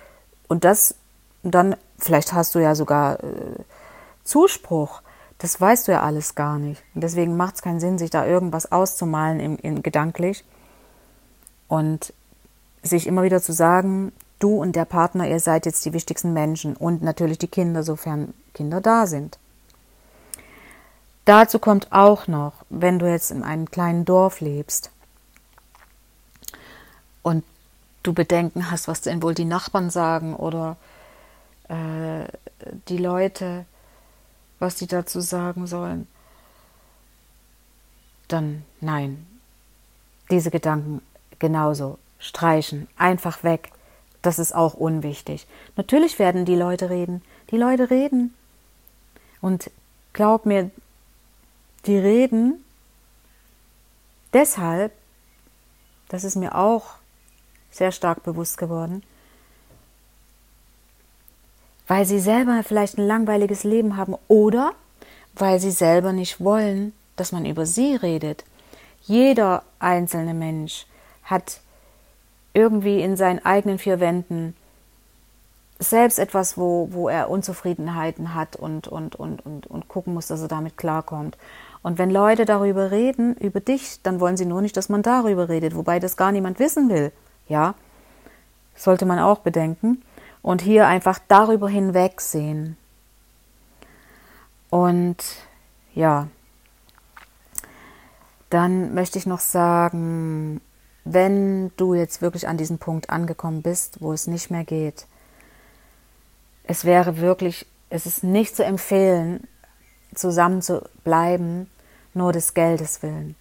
und 0.48 0.64
das, 0.64 0.94
dann, 1.42 1.76
vielleicht 1.98 2.32
hast 2.32 2.54
du 2.54 2.58
ja 2.58 2.74
sogar 2.74 3.22
äh, 3.22 3.56
Zuspruch. 4.24 5.02
Das 5.38 5.60
weißt 5.60 5.88
du 5.88 5.92
ja 5.92 6.02
alles 6.02 6.34
gar 6.34 6.58
nicht. 6.58 6.82
Und 6.94 7.02
deswegen 7.02 7.36
macht 7.36 7.56
es 7.56 7.62
keinen 7.62 7.80
Sinn, 7.80 7.98
sich 7.98 8.10
da 8.10 8.26
irgendwas 8.26 8.70
auszumalen 8.72 9.40
im, 9.40 9.56
im, 9.58 9.82
gedanklich. 9.82 10.44
Und 11.68 12.12
sich 12.82 13.06
immer 13.06 13.22
wieder 13.22 13.40
zu 13.40 13.52
sagen, 13.52 14.12
du 14.38 14.56
und 14.56 14.76
der 14.76 14.84
Partner, 14.84 15.28
ihr 15.28 15.40
seid 15.40 15.66
jetzt 15.66 15.84
die 15.84 15.92
wichtigsten 15.92 16.32
Menschen 16.32 16.76
und 16.76 17.02
natürlich 17.02 17.38
die 17.38 17.48
Kinder, 17.48 17.82
sofern 17.82 18.34
Kinder 18.52 18.80
da 18.80 19.06
sind. 19.06 19.38
Dazu 21.24 21.58
kommt 21.58 21.90
auch 21.90 22.26
noch, 22.26 22.52
wenn 22.68 22.98
du 22.98 23.10
jetzt 23.10 23.30
in 23.30 23.42
einem 23.42 23.70
kleinen 23.70 24.04
Dorf 24.04 24.40
lebst 24.40 24.90
und 27.22 27.44
du 28.02 28.12
Bedenken 28.12 28.70
hast, 28.70 28.88
was 28.88 29.00
denn 29.00 29.22
wohl 29.22 29.34
die 29.34 29.46
Nachbarn 29.46 29.88
sagen 29.88 30.36
oder 30.36 30.76
äh, 31.68 32.26
die 32.88 32.98
Leute, 32.98 33.64
was 34.58 34.74
die 34.74 34.86
dazu 34.86 35.20
sagen 35.20 35.66
sollen, 35.66 36.06
dann 38.28 38.62
nein, 38.80 39.26
diese 40.30 40.50
Gedanken 40.50 41.00
genauso 41.38 41.98
streichen, 42.18 42.86
einfach 42.96 43.42
weg. 43.42 43.70
Das 44.22 44.38
ist 44.38 44.54
auch 44.54 44.74
unwichtig. 44.74 45.46
Natürlich 45.76 46.18
werden 46.18 46.44
die 46.46 46.54
Leute 46.54 46.88
reden. 46.88 47.22
Die 47.50 47.58
Leute 47.58 47.90
reden. 47.90 48.34
Und 49.42 49.70
glaub 50.14 50.46
mir, 50.46 50.70
die 51.86 51.98
reden 51.98 52.64
deshalb, 54.32 54.92
das 56.08 56.24
ist 56.24 56.36
mir 56.36 56.54
auch 56.54 56.96
sehr 57.70 57.92
stark 57.92 58.22
bewusst 58.22 58.58
geworden, 58.58 59.02
weil 61.86 62.04
sie 62.04 62.20
selber 62.20 62.62
vielleicht 62.62 62.98
ein 62.98 63.06
langweiliges 63.06 63.64
Leben 63.64 63.96
haben 63.96 64.14
oder 64.28 64.72
weil 65.34 65.58
sie 65.58 65.70
selber 65.70 66.12
nicht 66.12 66.40
wollen, 66.40 66.92
dass 67.16 67.32
man 67.32 67.44
über 67.44 67.66
sie 67.66 67.96
redet. 67.96 68.44
Jeder 69.02 69.64
einzelne 69.78 70.34
Mensch 70.34 70.86
hat 71.24 71.60
irgendwie 72.54 73.02
in 73.02 73.16
seinen 73.16 73.44
eigenen 73.44 73.78
vier 73.78 74.00
Wänden 74.00 74.54
selbst 75.78 76.18
etwas, 76.18 76.56
wo, 76.56 76.88
wo 76.92 77.08
er 77.08 77.28
Unzufriedenheiten 77.28 78.34
hat 78.34 78.56
und, 78.56 78.88
und, 78.88 79.16
und, 79.16 79.44
und, 79.44 79.66
und 79.66 79.88
gucken 79.88 80.14
muss, 80.14 80.28
dass 80.28 80.40
er 80.40 80.48
damit 80.48 80.76
klarkommt. 80.76 81.36
Und 81.84 81.98
wenn 81.98 82.10
Leute 82.10 82.46
darüber 82.46 82.90
reden, 82.90 83.36
über 83.36 83.60
dich, 83.60 84.00
dann 84.02 84.18
wollen 84.18 84.38
sie 84.38 84.46
nur 84.46 84.62
nicht, 84.62 84.74
dass 84.74 84.88
man 84.88 85.02
darüber 85.02 85.50
redet, 85.50 85.76
wobei 85.76 86.00
das 86.00 86.16
gar 86.16 86.32
niemand 86.32 86.58
wissen 86.58 86.88
will. 86.88 87.12
Ja, 87.46 87.74
sollte 88.74 89.04
man 89.04 89.18
auch 89.18 89.40
bedenken. 89.40 90.02
Und 90.40 90.62
hier 90.62 90.86
einfach 90.86 91.18
darüber 91.28 91.68
hinwegsehen. 91.68 92.78
Und 94.70 95.18
ja, 95.92 96.28
dann 98.48 98.94
möchte 98.94 99.18
ich 99.18 99.26
noch 99.26 99.40
sagen, 99.40 100.62
wenn 101.04 101.70
du 101.76 101.92
jetzt 101.92 102.22
wirklich 102.22 102.48
an 102.48 102.56
diesem 102.56 102.78
Punkt 102.78 103.10
angekommen 103.10 103.60
bist, 103.60 104.00
wo 104.00 104.14
es 104.14 104.26
nicht 104.26 104.50
mehr 104.50 104.64
geht, 104.64 105.06
es 106.62 106.86
wäre 106.86 107.18
wirklich, 107.18 107.66
es 107.90 108.06
ist 108.06 108.24
nicht 108.24 108.56
zu 108.56 108.64
empfehlen, 108.64 109.46
zusammen 110.14 110.62
zu 110.62 110.82
bleiben, 111.04 111.68
nur 112.14 112.32
des 112.32 112.54
Geldes 112.54 113.02
willen. 113.02 113.36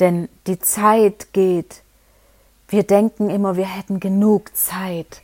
Denn 0.00 0.28
die 0.46 0.58
Zeit 0.58 1.32
geht. 1.32 1.82
Wir 2.68 2.82
denken 2.82 3.30
immer, 3.30 3.56
wir 3.56 3.66
hätten 3.66 4.00
genug 4.00 4.56
Zeit. 4.56 5.22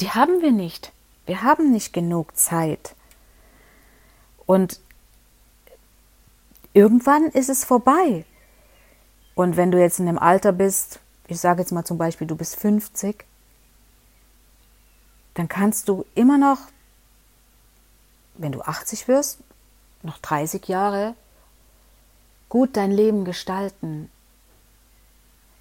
Die 0.00 0.10
haben 0.10 0.42
wir 0.42 0.52
nicht. 0.52 0.92
Wir 1.24 1.42
haben 1.42 1.72
nicht 1.72 1.92
genug 1.92 2.36
Zeit. 2.36 2.94
Und 4.44 4.80
irgendwann 6.72 7.24
ist 7.24 7.48
es 7.48 7.64
vorbei. 7.64 8.24
Und 9.34 9.56
wenn 9.56 9.70
du 9.70 9.80
jetzt 9.80 9.98
in 9.98 10.06
dem 10.06 10.18
Alter 10.18 10.52
bist, 10.52 11.00
ich 11.26 11.40
sage 11.40 11.60
jetzt 11.60 11.72
mal 11.72 11.84
zum 11.84 11.98
Beispiel, 11.98 12.26
du 12.26 12.36
bist 12.36 12.56
50, 12.56 13.24
dann 15.34 15.48
kannst 15.48 15.88
du 15.88 16.06
immer 16.14 16.38
noch, 16.38 16.58
wenn 18.34 18.52
du 18.52 18.62
80 18.62 19.08
wirst, 19.08 19.40
noch 20.02 20.18
30 20.18 20.68
Jahre 20.68 21.14
gut 22.48 22.76
dein 22.76 22.90
Leben 22.90 23.24
gestalten. 23.24 24.10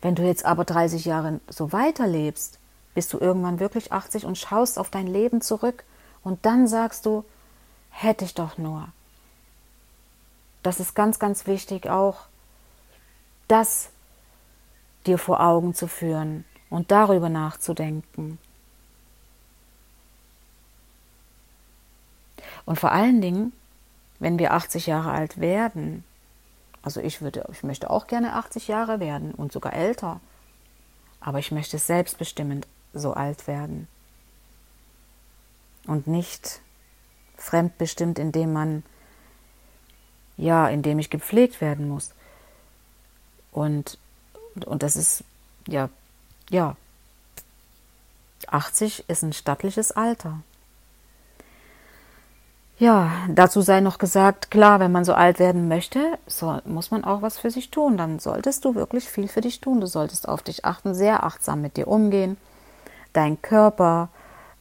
Wenn 0.02 0.16
du 0.16 0.24
jetzt 0.24 0.46
aber 0.46 0.66
30 0.66 1.06
Jahre 1.06 1.40
so 1.48 1.72
weiterlebst, 1.72 2.60
bist 2.94 3.12
du 3.12 3.20
irgendwann 3.20 3.60
wirklich 3.60 3.92
80 3.92 4.26
und 4.26 4.38
schaust 4.38 4.80
auf 4.80 4.90
dein 4.90 5.08
Leben 5.08 5.42
zurück 5.42 5.84
und 6.24 6.46
dann 6.46 6.68
sagst 6.68 7.06
du, 7.06 7.26
hätte 7.90 8.26
ich 8.26 8.34
doch 8.34 8.58
nur. 8.58 8.88
Das 10.64 10.80
ist 10.80 10.96
ganz, 10.96 11.20
ganz 11.20 11.48
wichtig 11.48 11.90
auch, 11.90 12.28
das 13.48 13.90
dir 15.06 15.18
vor 15.18 15.40
Augen 15.40 15.74
zu 15.74 15.88
führen 15.88 16.46
und 16.70 16.92
darüber 16.92 17.30
nachzudenken. 17.30 18.40
Und 22.66 22.80
vor 22.80 22.92
allen 22.92 23.22
Dingen, 23.22 23.54
wenn 24.20 24.40
wir 24.40 24.54
80 24.54 24.88
Jahre 24.88 25.12
alt 25.12 25.40
werden, 25.40 26.04
also 26.86 27.02
ich 27.02 27.22
würde, 27.22 27.46
ich 27.52 27.64
möchte 27.64 27.90
auch 27.90 28.06
gerne 28.06 28.36
80 28.36 28.68
Jahre 28.68 29.00
werden 29.00 29.32
und 29.32 29.52
sogar 29.52 29.74
älter, 29.74 30.22
aber 31.20 31.40
ich 31.40 31.52
möchte 31.52 31.80
selbstbestimmend 31.80 32.68
so 32.94 33.14
alt 33.14 33.48
werden 33.48 33.88
und 35.88 36.06
nicht 36.06 36.62
fremdbestimmt, 37.38 38.20
indem 38.20 38.54
man 38.54 38.84
ja, 40.38 40.68
indem 40.68 41.00
ich 41.00 41.10
gepflegt 41.10 41.60
werden 41.60 41.90
muss. 41.90 42.14
Und 43.52 43.98
und 44.66 44.84
das 44.84 44.96
ist 44.96 45.24
ja 45.68 45.90
ja 46.52 46.78
80 48.46 49.10
ist 49.10 49.24
ein 49.24 49.34
stattliches 49.34 49.92
Alter. 49.92 50.42
Ja, 52.78 53.12
dazu 53.30 53.62
sei 53.62 53.80
noch 53.80 54.00
gesagt, 54.00 54.52
klar, 54.52 54.82
wenn 54.82 54.92
man 54.92 55.06
so 55.06 55.14
alt 55.14 55.40
werden 55.40 55.70
möchte, 55.70 56.18
so 56.28 56.60
muss 56.66 56.92
man 56.92 57.06
auch 57.06 57.22
was 57.22 57.38
für 57.38 57.50
sich 57.50 57.72
tun. 57.72 57.96
Dann 57.96 58.20
solltest 58.20 58.66
du 58.66 58.76
wirklich 58.76 59.08
viel 59.10 59.30
für 59.30 59.40
dich 59.40 59.62
tun. 59.62 59.80
Du 59.80 59.88
solltest 59.88 60.28
auf 60.28 60.44
dich 60.44 60.66
achten, 60.66 60.94
sehr 60.94 61.24
achtsam 61.24 61.62
mit 61.62 61.78
dir 61.78 61.88
umgehen, 61.88 62.36
dein 63.14 63.42
Körper 63.42 64.10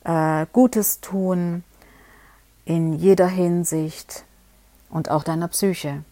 äh, 0.05 0.47
Gutes 0.53 1.01
tun 1.01 1.65
in 2.65 2.93
jeder 2.93 3.27
Hinsicht 3.27 4.25
und 4.91 5.11
auch 5.11 5.25
deiner 5.25 5.49
Psyche. 5.49 6.05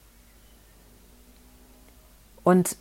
Und 2.43 2.77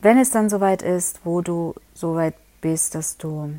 wenn 0.00 0.18
es 0.18 0.30
dann 0.30 0.48
soweit 0.48 0.80
ist, 0.80 1.20
wo 1.24 1.42
du 1.42 1.74
so 1.92 2.14
weit 2.14 2.34
bist, 2.62 2.94
dass 2.94 3.18
du 3.18 3.52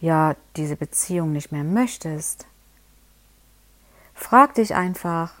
ja 0.00 0.34
diese 0.56 0.76
Beziehung 0.76 1.32
nicht 1.32 1.52
mehr 1.52 1.64
möchtest, 1.64 2.46
frag 4.14 4.54
dich 4.54 4.74
einfach, 4.74 5.32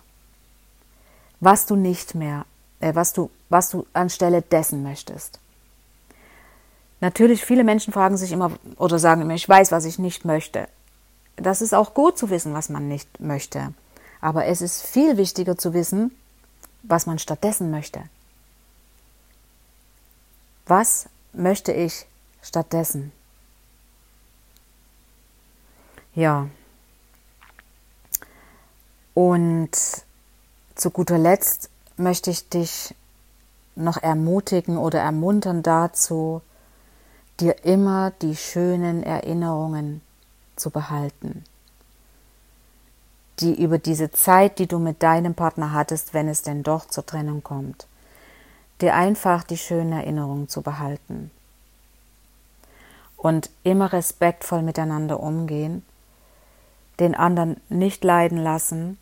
was 1.40 1.66
du 1.66 1.76
nicht 1.76 2.14
mehr, 2.14 2.44
äh, 2.80 2.94
was 2.94 3.12
du, 3.12 3.30
was 3.48 3.70
du 3.70 3.86
anstelle 3.92 4.42
dessen 4.42 4.82
möchtest. 4.82 5.40
Natürlich, 7.00 7.44
viele 7.44 7.64
Menschen 7.64 7.94
fragen 7.94 8.18
sich 8.18 8.30
immer 8.32 8.52
oder 8.76 8.98
sagen 8.98 9.22
immer, 9.22 9.34
ich 9.34 9.48
weiß, 9.48 9.72
was 9.72 9.86
ich 9.86 9.98
nicht 9.98 10.24
möchte. 10.26 10.68
Das 11.36 11.62
ist 11.62 11.74
auch 11.74 11.94
gut 11.94 12.18
zu 12.18 12.28
wissen, 12.28 12.52
was 12.52 12.68
man 12.68 12.88
nicht 12.88 13.20
möchte. 13.20 13.72
Aber 14.20 14.44
es 14.44 14.60
ist 14.60 14.82
viel 14.82 15.16
wichtiger 15.16 15.56
zu 15.56 15.72
wissen, 15.72 16.14
was 16.82 17.06
man 17.06 17.18
stattdessen 17.18 17.70
möchte. 17.70 18.02
Was 20.66 21.08
möchte 21.32 21.72
ich 21.72 22.06
stattdessen? 22.42 23.12
Ja. 26.14 26.48
Und 29.14 29.70
zu 30.74 30.90
guter 30.90 31.18
Letzt 31.18 31.70
möchte 31.96 32.30
ich 32.30 32.48
dich 32.48 32.94
noch 33.76 33.96
ermutigen 33.96 34.78
oder 34.78 35.00
ermuntern 35.00 35.62
dazu, 35.62 36.42
dir 37.38 37.64
immer 37.64 38.12
die 38.22 38.36
schönen 38.36 39.02
Erinnerungen 39.02 40.02
zu 40.56 40.70
behalten, 40.70 41.44
die 43.40 43.62
über 43.62 43.78
diese 43.78 44.10
Zeit, 44.10 44.58
die 44.58 44.66
du 44.66 44.78
mit 44.78 45.02
deinem 45.02 45.34
Partner 45.34 45.72
hattest, 45.72 46.12
wenn 46.12 46.28
es 46.28 46.42
denn 46.42 46.62
doch 46.62 46.86
zur 46.86 47.06
Trennung 47.06 47.42
kommt, 47.42 47.86
dir 48.80 48.94
einfach 48.94 49.44
die 49.44 49.56
schönen 49.56 49.92
Erinnerungen 49.92 50.48
zu 50.48 50.60
behalten 50.62 51.30
und 53.16 53.50
immer 53.62 53.92
respektvoll 53.92 54.62
miteinander 54.62 55.20
umgehen 55.20 55.84
den 57.00 57.14
anderen 57.14 57.60
nicht 57.68 58.04
leiden 58.04 58.38
lassen, 58.38 58.98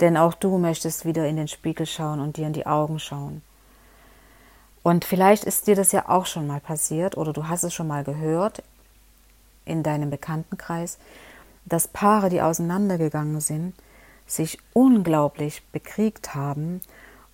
denn 0.00 0.16
auch 0.16 0.34
du 0.34 0.58
möchtest 0.58 1.04
wieder 1.04 1.28
in 1.28 1.36
den 1.36 1.48
Spiegel 1.48 1.86
schauen 1.86 2.20
und 2.20 2.36
dir 2.36 2.46
in 2.46 2.52
die 2.52 2.66
Augen 2.66 2.98
schauen. 2.98 3.42
Und 4.82 5.04
vielleicht 5.04 5.44
ist 5.44 5.68
dir 5.68 5.76
das 5.76 5.92
ja 5.92 6.08
auch 6.08 6.26
schon 6.26 6.46
mal 6.46 6.60
passiert 6.60 7.16
oder 7.16 7.32
du 7.32 7.46
hast 7.46 7.62
es 7.62 7.72
schon 7.72 7.86
mal 7.86 8.02
gehört 8.02 8.62
in 9.64 9.84
deinem 9.84 10.10
Bekanntenkreis, 10.10 10.98
dass 11.64 11.86
Paare, 11.86 12.30
die 12.30 12.42
auseinandergegangen 12.42 13.40
sind, 13.40 13.74
sich 14.26 14.58
unglaublich 14.72 15.62
bekriegt 15.70 16.34
haben 16.34 16.80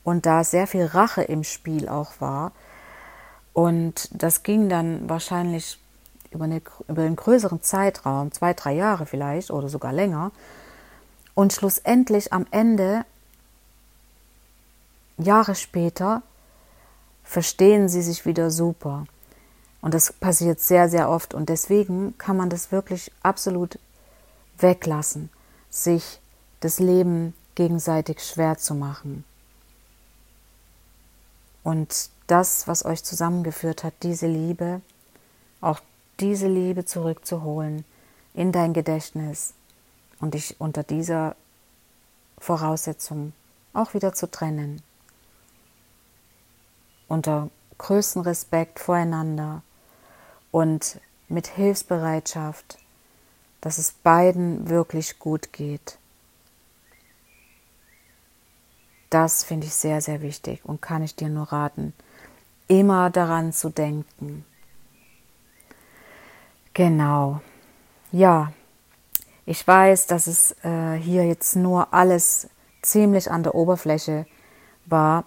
und 0.05 0.27
da 0.27 0.45
sehr 0.45 0.67
viel 0.67 0.85
Rache 0.85 1.23
im 1.23 1.45
Spiel 1.45 1.89
auch 1.89 2.21
war. 2.21 2.53
Und 3.55 4.11
das 4.13 4.43
ging 4.43 4.69
dann 4.69 5.09
wahrscheinlich 5.09 5.79
über, 6.31 6.45
eine, 6.45 6.63
über 6.89 7.03
einen 7.03 7.17
größeren 7.17 7.63
Zeitraum, 7.63 8.33
zwei, 8.33 8.55
drei 8.55 8.75
Jahre 8.75 9.07
vielleicht 9.07 9.51
oder 9.51 9.69
sogar 9.69 9.93
länger. 9.93 10.33
Und 11.35 11.53
schlussendlich 11.53 12.33
am 12.33 12.47
Ende, 12.51 13.05
Jahre 15.17 15.55
später, 15.55 16.23
verstehen 17.25 17.89
sie 17.89 18.03
sich 18.03 18.27
wieder 18.27 18.51
super. 18.51 19.07
Und 19.81 19.95
das 19.95 20.13
passiert 20.13 20.61
sehr, 20.61 20.89
sehr 20.89 21.09
oft. 21.09 21.35
Und 21.35 21.49
deswegen 21.49 22.17
kann 22.19 22.37
man 22.37 22.51
das 22.51 22.73
wirklich 22.73 23.13
absolut 23.23 23.79
weglassen, 24.59 25.31
sich 25.71 26.21
das 26.61 26.81
Leben 26.81 27.35
gegenseitig 27.55 28.21
schwer 28.25 28.59
zu 28.59 28.75
machen. 28.75 29.25
Und 31.63 32.11
das, 32.27 32.67
was 32.67 32.85
euch 32.85 33.05
zusammengeführt 33.05 33.85
hat, 33.85 33.95
diese 34.03 34.27
Liebe, 34.27 34.81
auch 35.61 35.81
diese 36.21 36.49
Liebe 36.49 36.85
zurückzuholen 36.85 37.85
in 38.35 38.53
dein 38.53 38.73
Gedächtnis 38.73 39.55
und 40.21 40.35
dich 40.35 40.61
unter 40.61 40.83
dieser 40.83 41.37
Voraussetzung 42.39 43.33
auch 43.73 43.95
wieder 43.95 44.13
zu 44.13 44.31
trennen. 44.31 44.83
Unter 47.07 47.51
größten 47.79 48.23
Respekt 48.23 48.81
voreinander 48.81 49.63
und 50.51 51.01
mit 51.29 51.47
Hilfsbereitschaft, 51.47 52.79
dass 53.61 53.79
es 53.79 53.93
beiden 53.93 54.69
wirklich 54.69 55.19
gut 55.19 55.53
geht. 55.53 55.99
Das 59.11 59.43
finde 59.43 59.67
ich 59.67 59.75
sehr, 59.75 60.01
sehr 60.01 60.21
wichtig 60.21 60.65
und 60.65 60.83
kann 60.83 61.03
ich 61.03 61.15
dir 61.15 61.29
nur 61.29 61.51
raten, 61.51 61.95
immer 62.67 63.09
daran 63.09 63.53
zu 63.53 63.71
denken. 63.71 64.45
Genau. 66.79 67.41
Ja, 68.13 68.53
ich 69.47 69.67
weiß, 69.67 70.07
dass 70.07 70.29
es 70.29 70.55
äh, 70.63 70.95
hier 70.95 71.27
jetzt 71.27 71.57
nur 71.57 71.93
alles 71.93 72.49
ziemlich 72.83 73.33
an 73.33 73.43
der 73.43 73.57
Oberfläche 73.57 74.27
war, 74.87 75.25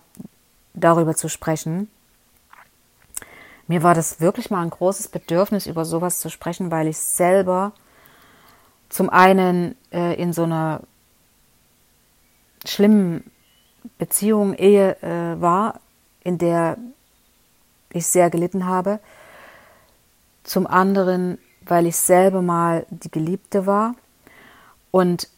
darüber 0.73 1.13
zu 1.13 1.27
sprechen. 1.27 1.91
Mir 3.67 3.83
war 3.83 3.93
das 3.93 4.21
wirklich 4.21 4.49
mal 4.49 4.61
ein 4.61 4.69
großes 4.69 5.09
Bedürfnis, 5.09 5.67
über 5.67 5.83
sowas 5.83 6.21
zu 6.21 6.29
sprechen, 6.29 6.71
weil 6.71 6.87
ich 6.87 6.97
selber 6.97 7.73
zum 8.87 9.09
einen 9.09 9.75
äh, 9.91 10.13
in 10.13 10.31
so 10.31 10.43
einer 10.43 10.79
schlimmen 12.63 13.29
Beziehung, 13.97 14.53
Ehe 14.53 14.95
äh, 15.03 15.41
war, 15.41 15.81
in 16.23 16.37
der 16.37 16.77
ich 17.91 18.07
sehr 18.07 18.29
gelitten 18.29 18.67
habe 18.67 19.01
zum 20.43 20.67
anderen, 20.67 21.37
weil 21.65 21.85
ich 21.85 21.95
selber 21.95 22.41
mal 22.41 22.85
die 22.89 23.11
Geliebte 23.11 23.65
war 23.65 23.95
und 24.91 25.29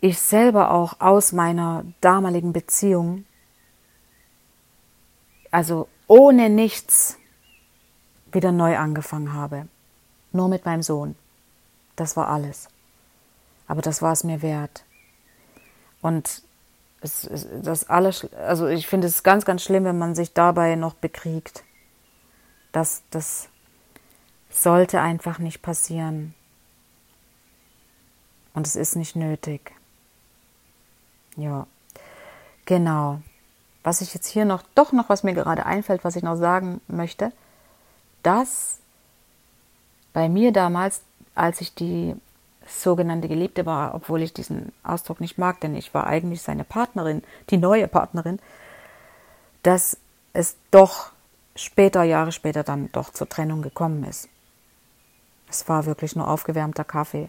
ich 0.00 0.18
selber 0.18 0.70
auch 0.70 1.00
aus 1.00 1.32
meiner 1.32 1.84
damaligen 2.00 2.52
Beziehung, 2.52 3.24
also 5.50 5.88
ohne 6.06 6.50
nichts, 6.50 7.16
wieder 8.30 8.52
neu 8.52 8.76
angefangen 8.76 9.32
habe. 9.32 9.66
Nur 10.32 10.48
mit 10.48 10.66
meinem 10.66 10.82
Sohn. 10.82 11.16
Das 11.96 12.16
war 12.16 12.28
alles. 12.28 12.68
Aber 13.66 13.80
das 13.80 14.02
war 14.02 14.12
es 14.12 14.22
mir 14.22 14.42
wert. 14.42 14.84
Und 16.02 16.42
es, 17.00 17.24
es, 17.24 17.48
das 17.62 17.88
alles, 17.88 18.32
also 18.34 18.66
ich 18.66 18.86
finde 18.86 19.06
es 19.06 19.22
ganz, 19.22 19.44
ganz 19.44 19.62
schlimm, 19.62 19.84
wenn 19.84 19.98
man 19.98 20.14
sich 20.14 20.32
dabei 20.34 20.76
noch 20.76 20.94
bekriegt. 20.94 21.64
Das, 22.72 23.02
das 23.10 23.48
sollte 24.56 25.00
einfach 25.00 25.38
nicht 25.38 25.60
passieren. 25.60 26.34
Und 28.54 28.66
es 28.66 28.74
ist 28.74 28.96
nicht 28.96 29.14
nötig. 29.14 29.72
Ja, 31.36 31.66
genau. 32.64 33.20
Was 33.82 34.00
ich 34.00 34.14
jetzt 34.14 34.26
hier 34.26 34.46
noch, 34.46 34.62
doch 34.74 34.92
noch, 34.92 35.10
was 35.10 35.22
mir 35.22 35.34
gerade 35.34 35.66
einfällt, 35.66 36.04
was 36.04 36.16
ich 36.16 36.22
noch 36.22 36.36
sagen 36.36 36.80
möchte, 36.88 37.32
dass 38.22 38.78
bei 40.14 40.30
mir 40.30 40.52
damals, 40.52 41.02
als 41.34 41.60
ich 41.60 41.74
die 41.74 42.16
sogenannte 42.66 43.28
Geliebte 43.28 43.66
war, 43.66 43.94
obwohl 43.94 44.22
ich 44.22 44.32
diesen 44.32 44.72
Ausdruck 44.82 45.20
nicht 45.20 45.36
mag, 45.36 45.60
denn 45.60 45.76
ich 45.76 45.92
war 45.92 46.06
eigentlich 46.06 46.40
seine 46.40 46.64
Partnerin, 46.64 47.22
die 47.50 47.58
neue 47.58 47.86
Partnerin, 47.86 48.38
dass 49.62 49.98
es 50.32 50.56
doch 50.70 51.12
später, 51.54 52.02
Jahre 52.02 52.32
später 52.32 52.64
dann 52.64 52.90
doch 52.92 53.10
zur 53.10 53.28
Trennung 53.28 53.60
gekommen 53.60 54.02
ist. 54.04 54.28
Es 55.48 55.68
war 55.68 55.86
wirklich 55.86 56.16
nur 56.16 56.28
aufgewärmter 56.28 56.84
Kaffee. 56.84 57.28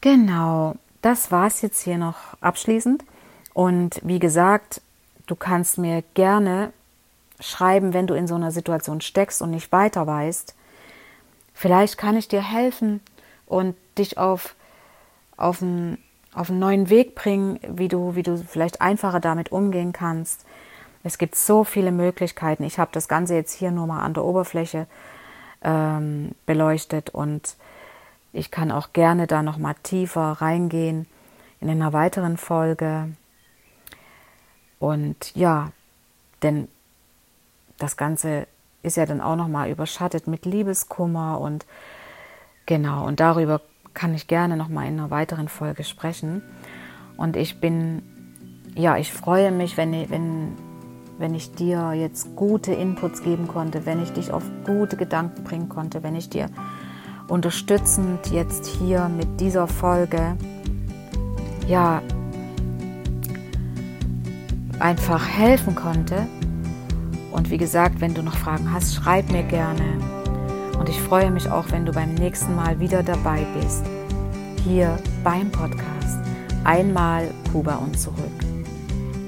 Genau, 0.00 0.76
das 1.02 1.30
war 1.30 1.46
es 1.46 1.62
jetzt 1.62 1.82
hier 1.82 1.98
noch 1.98 2.16
abschließend. 2.40 3.04
Und 3.52 4.00
wie 4.02 4.18
gesagt, 4.18 4.80
du 5.26 5.34
kannst 5.34 5.78
mir 5.78 6.02
gerne 6.14 6.72
schreiben, 7.40 7.92
wenn 7.92 8.06
du 8.06 8.14
in 8.14 8.26
so 8.26 8.34
einer 8.34 8.50
Situation 8.50 9.00
steckst 9.00 9.42
und 9.42 9.50
nicht 9.50 9.72
weiter 9.72 10.06
weißt. 10.06 10.54
Vielleicht 11.54 11.98
kann 11.98 12.16
ich 12.16 12.28
dir 12.28 12.42
helfen 12.42 13.00
und 13.46 13.74
dich 13.96 14.18
auf, 14.18 14.54
auf, 15.36 15.62
einen, 15.62 15.98
auf 16.32 16.50
einen 16.50 16.60
neuen 16.60 16.90
Weg 16.90 17.14
bringen, 17.14 17.58
wie 17.66 17.88
du, 17.88 18.14
wie 18.14 18.22
du 18.22 18.36
vielleicht 18.36 18.80
einfacher 18.80 19.20
damit 19.20 19.50
umgehen 19.50 19.92
kannst. 19.92 20.44
Es 21.02 21.18
gibt 21.18 21.34
so 21.34 21.64
viele 21.64 21.92
Möglichkeiten. 21.92 22.64
Ich 22.64 22.78
habe 22.78 22.90
das 22.92 23.08
Ganze 23.08 23.34
jetzt 23.34 23.52
hier 23.52 23.70
nur 23.70 23.86
mal 23.86 24.02
an 24.02 24.14
der 24.14 24.24
Oberfläche 24.24 24.86
ähm, 25.62 26.32
beleuchtet 26.46 27.10
und 27.10 27.56
ich 28.32 28.50
kann 28.50 28.70
auch 28.70 28.92
gerne 28.92 29.26
da 29.26 29.42
noch 29.42 29.58
mal 29.58 29.74
tiefer 29.82 30.36
reingehen 30.40 31.06
in 31.60 31.70
einer 31.70 31.92
weiteren 31.92 32.36
Folge. 32.36 33.08
Und 34.78 35.34
ja, 35.34 35.72
denn 36.42 36.68
das 37.78 37.96
Ganze 37.96 38.46
ist 38.82 38.96
ja 38.96 39.06
dann 39.06 39.20
auch 39.20 39.36
noch 39.36 39.48
mal 39.48 39.70
überschattet 39.70 40.26
mit 40.26 40.44
Liebeskummer 40.44 41.40
und 41.40 41.66
genau 42.66 43.06
und 43.06 43.18
darüber 43.18 43.60
kann 43.94 44.14
ich 44.14 44.28
gerne 44.28 44.56
noch 44.56 44.68
mal 44.68 44.86
in 44.86 44.98
einer 44.98 45.10
weiteren 45.10 45.48
Folge 45.48 45.82
sprechen. 45.82 46.42
Und 47.16 47.36
ich 47.36 47.60
bin 47.60 48.02
ja, 48.78 48.96
ich 48.96 49.12
freue 49.12 49.50
mich, 49.50 49.76
wenn, 49.76 50.08
wenn 50.08 50.56
wenn 51.18 51.34
ich 51.34 51.52
dir 51.52 51.92
jetzt 51.92 52.36
gute 52.36 52.72
Inputs 52.72 53.22
geben 53.22 53.48
konnte, 53.48 53.84
wenn 53.84 54.02
ich 54.02 54.12
dich 54.12 54.32
auf 54.32 54.44
gute 54.64 54.96
Gedanken 54.96 55.44
bringen 55.44 55.68
konnte, 55.68 56.02
wenn 56.02 56.14
ich 56.14 56.30
dir 56.30 56.46
unterstützend 57.26 58.30
jetzt 58.30 58.66
hier 58.66 59.08
mit 59.08 59.40
dieser 59.40 59.66
Folge 59.66 60.36
ja 61.66 62.00
einfach 64.78 65.26
helfen 65.28 65.74
konnte. 65.74 66.26
Und 67.32 67.50
wie 67.50 67.58
gesagt, 67.58 68.00
wenn 68.00 68.14
du 68.14 68.22
noch 68.22 68.36
Fragen 68.36 68.72
hast, 68.72 68.94
schreib 68.94 69.30
mir 69.30 69.42
gerne. 69.42 69.98
Und 70.78 70.88
ich 70.88 71.00
freue 71.00 71.30
mich 71.30 71.50
auch, 71.50 71.70
wenn 71.70 71.84
du 71.84 71.92
beim 71.92 72.14
nächsten 72.14 72.54
Mal 72.54 72.78
wieder 72.78 73.02
dabei 73.02 73.44
bist. 73.60 73.84
Hier 74.64 74.96
beim 75.24 75.50
Podcast. 75.50 76.18
Einmal 76.64 77.28
Kuba 77.52 77.74
und 77.76 77.98
zurück. 77.98 78.16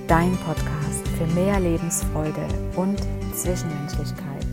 Dein 0.06 0.36
Podcast 0.38 0.79
für 1.20 1.26
mehr 1.34 1.60
Lebensfreude 1.60 2.46
und 2.76 2.98
Zwischenmenschlichkeit. 3.34 4.46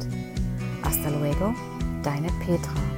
Hasta 0.84 1.10
luego, 1.10 1.54
deine 2.04 2.28
Petra. 2.46 2.97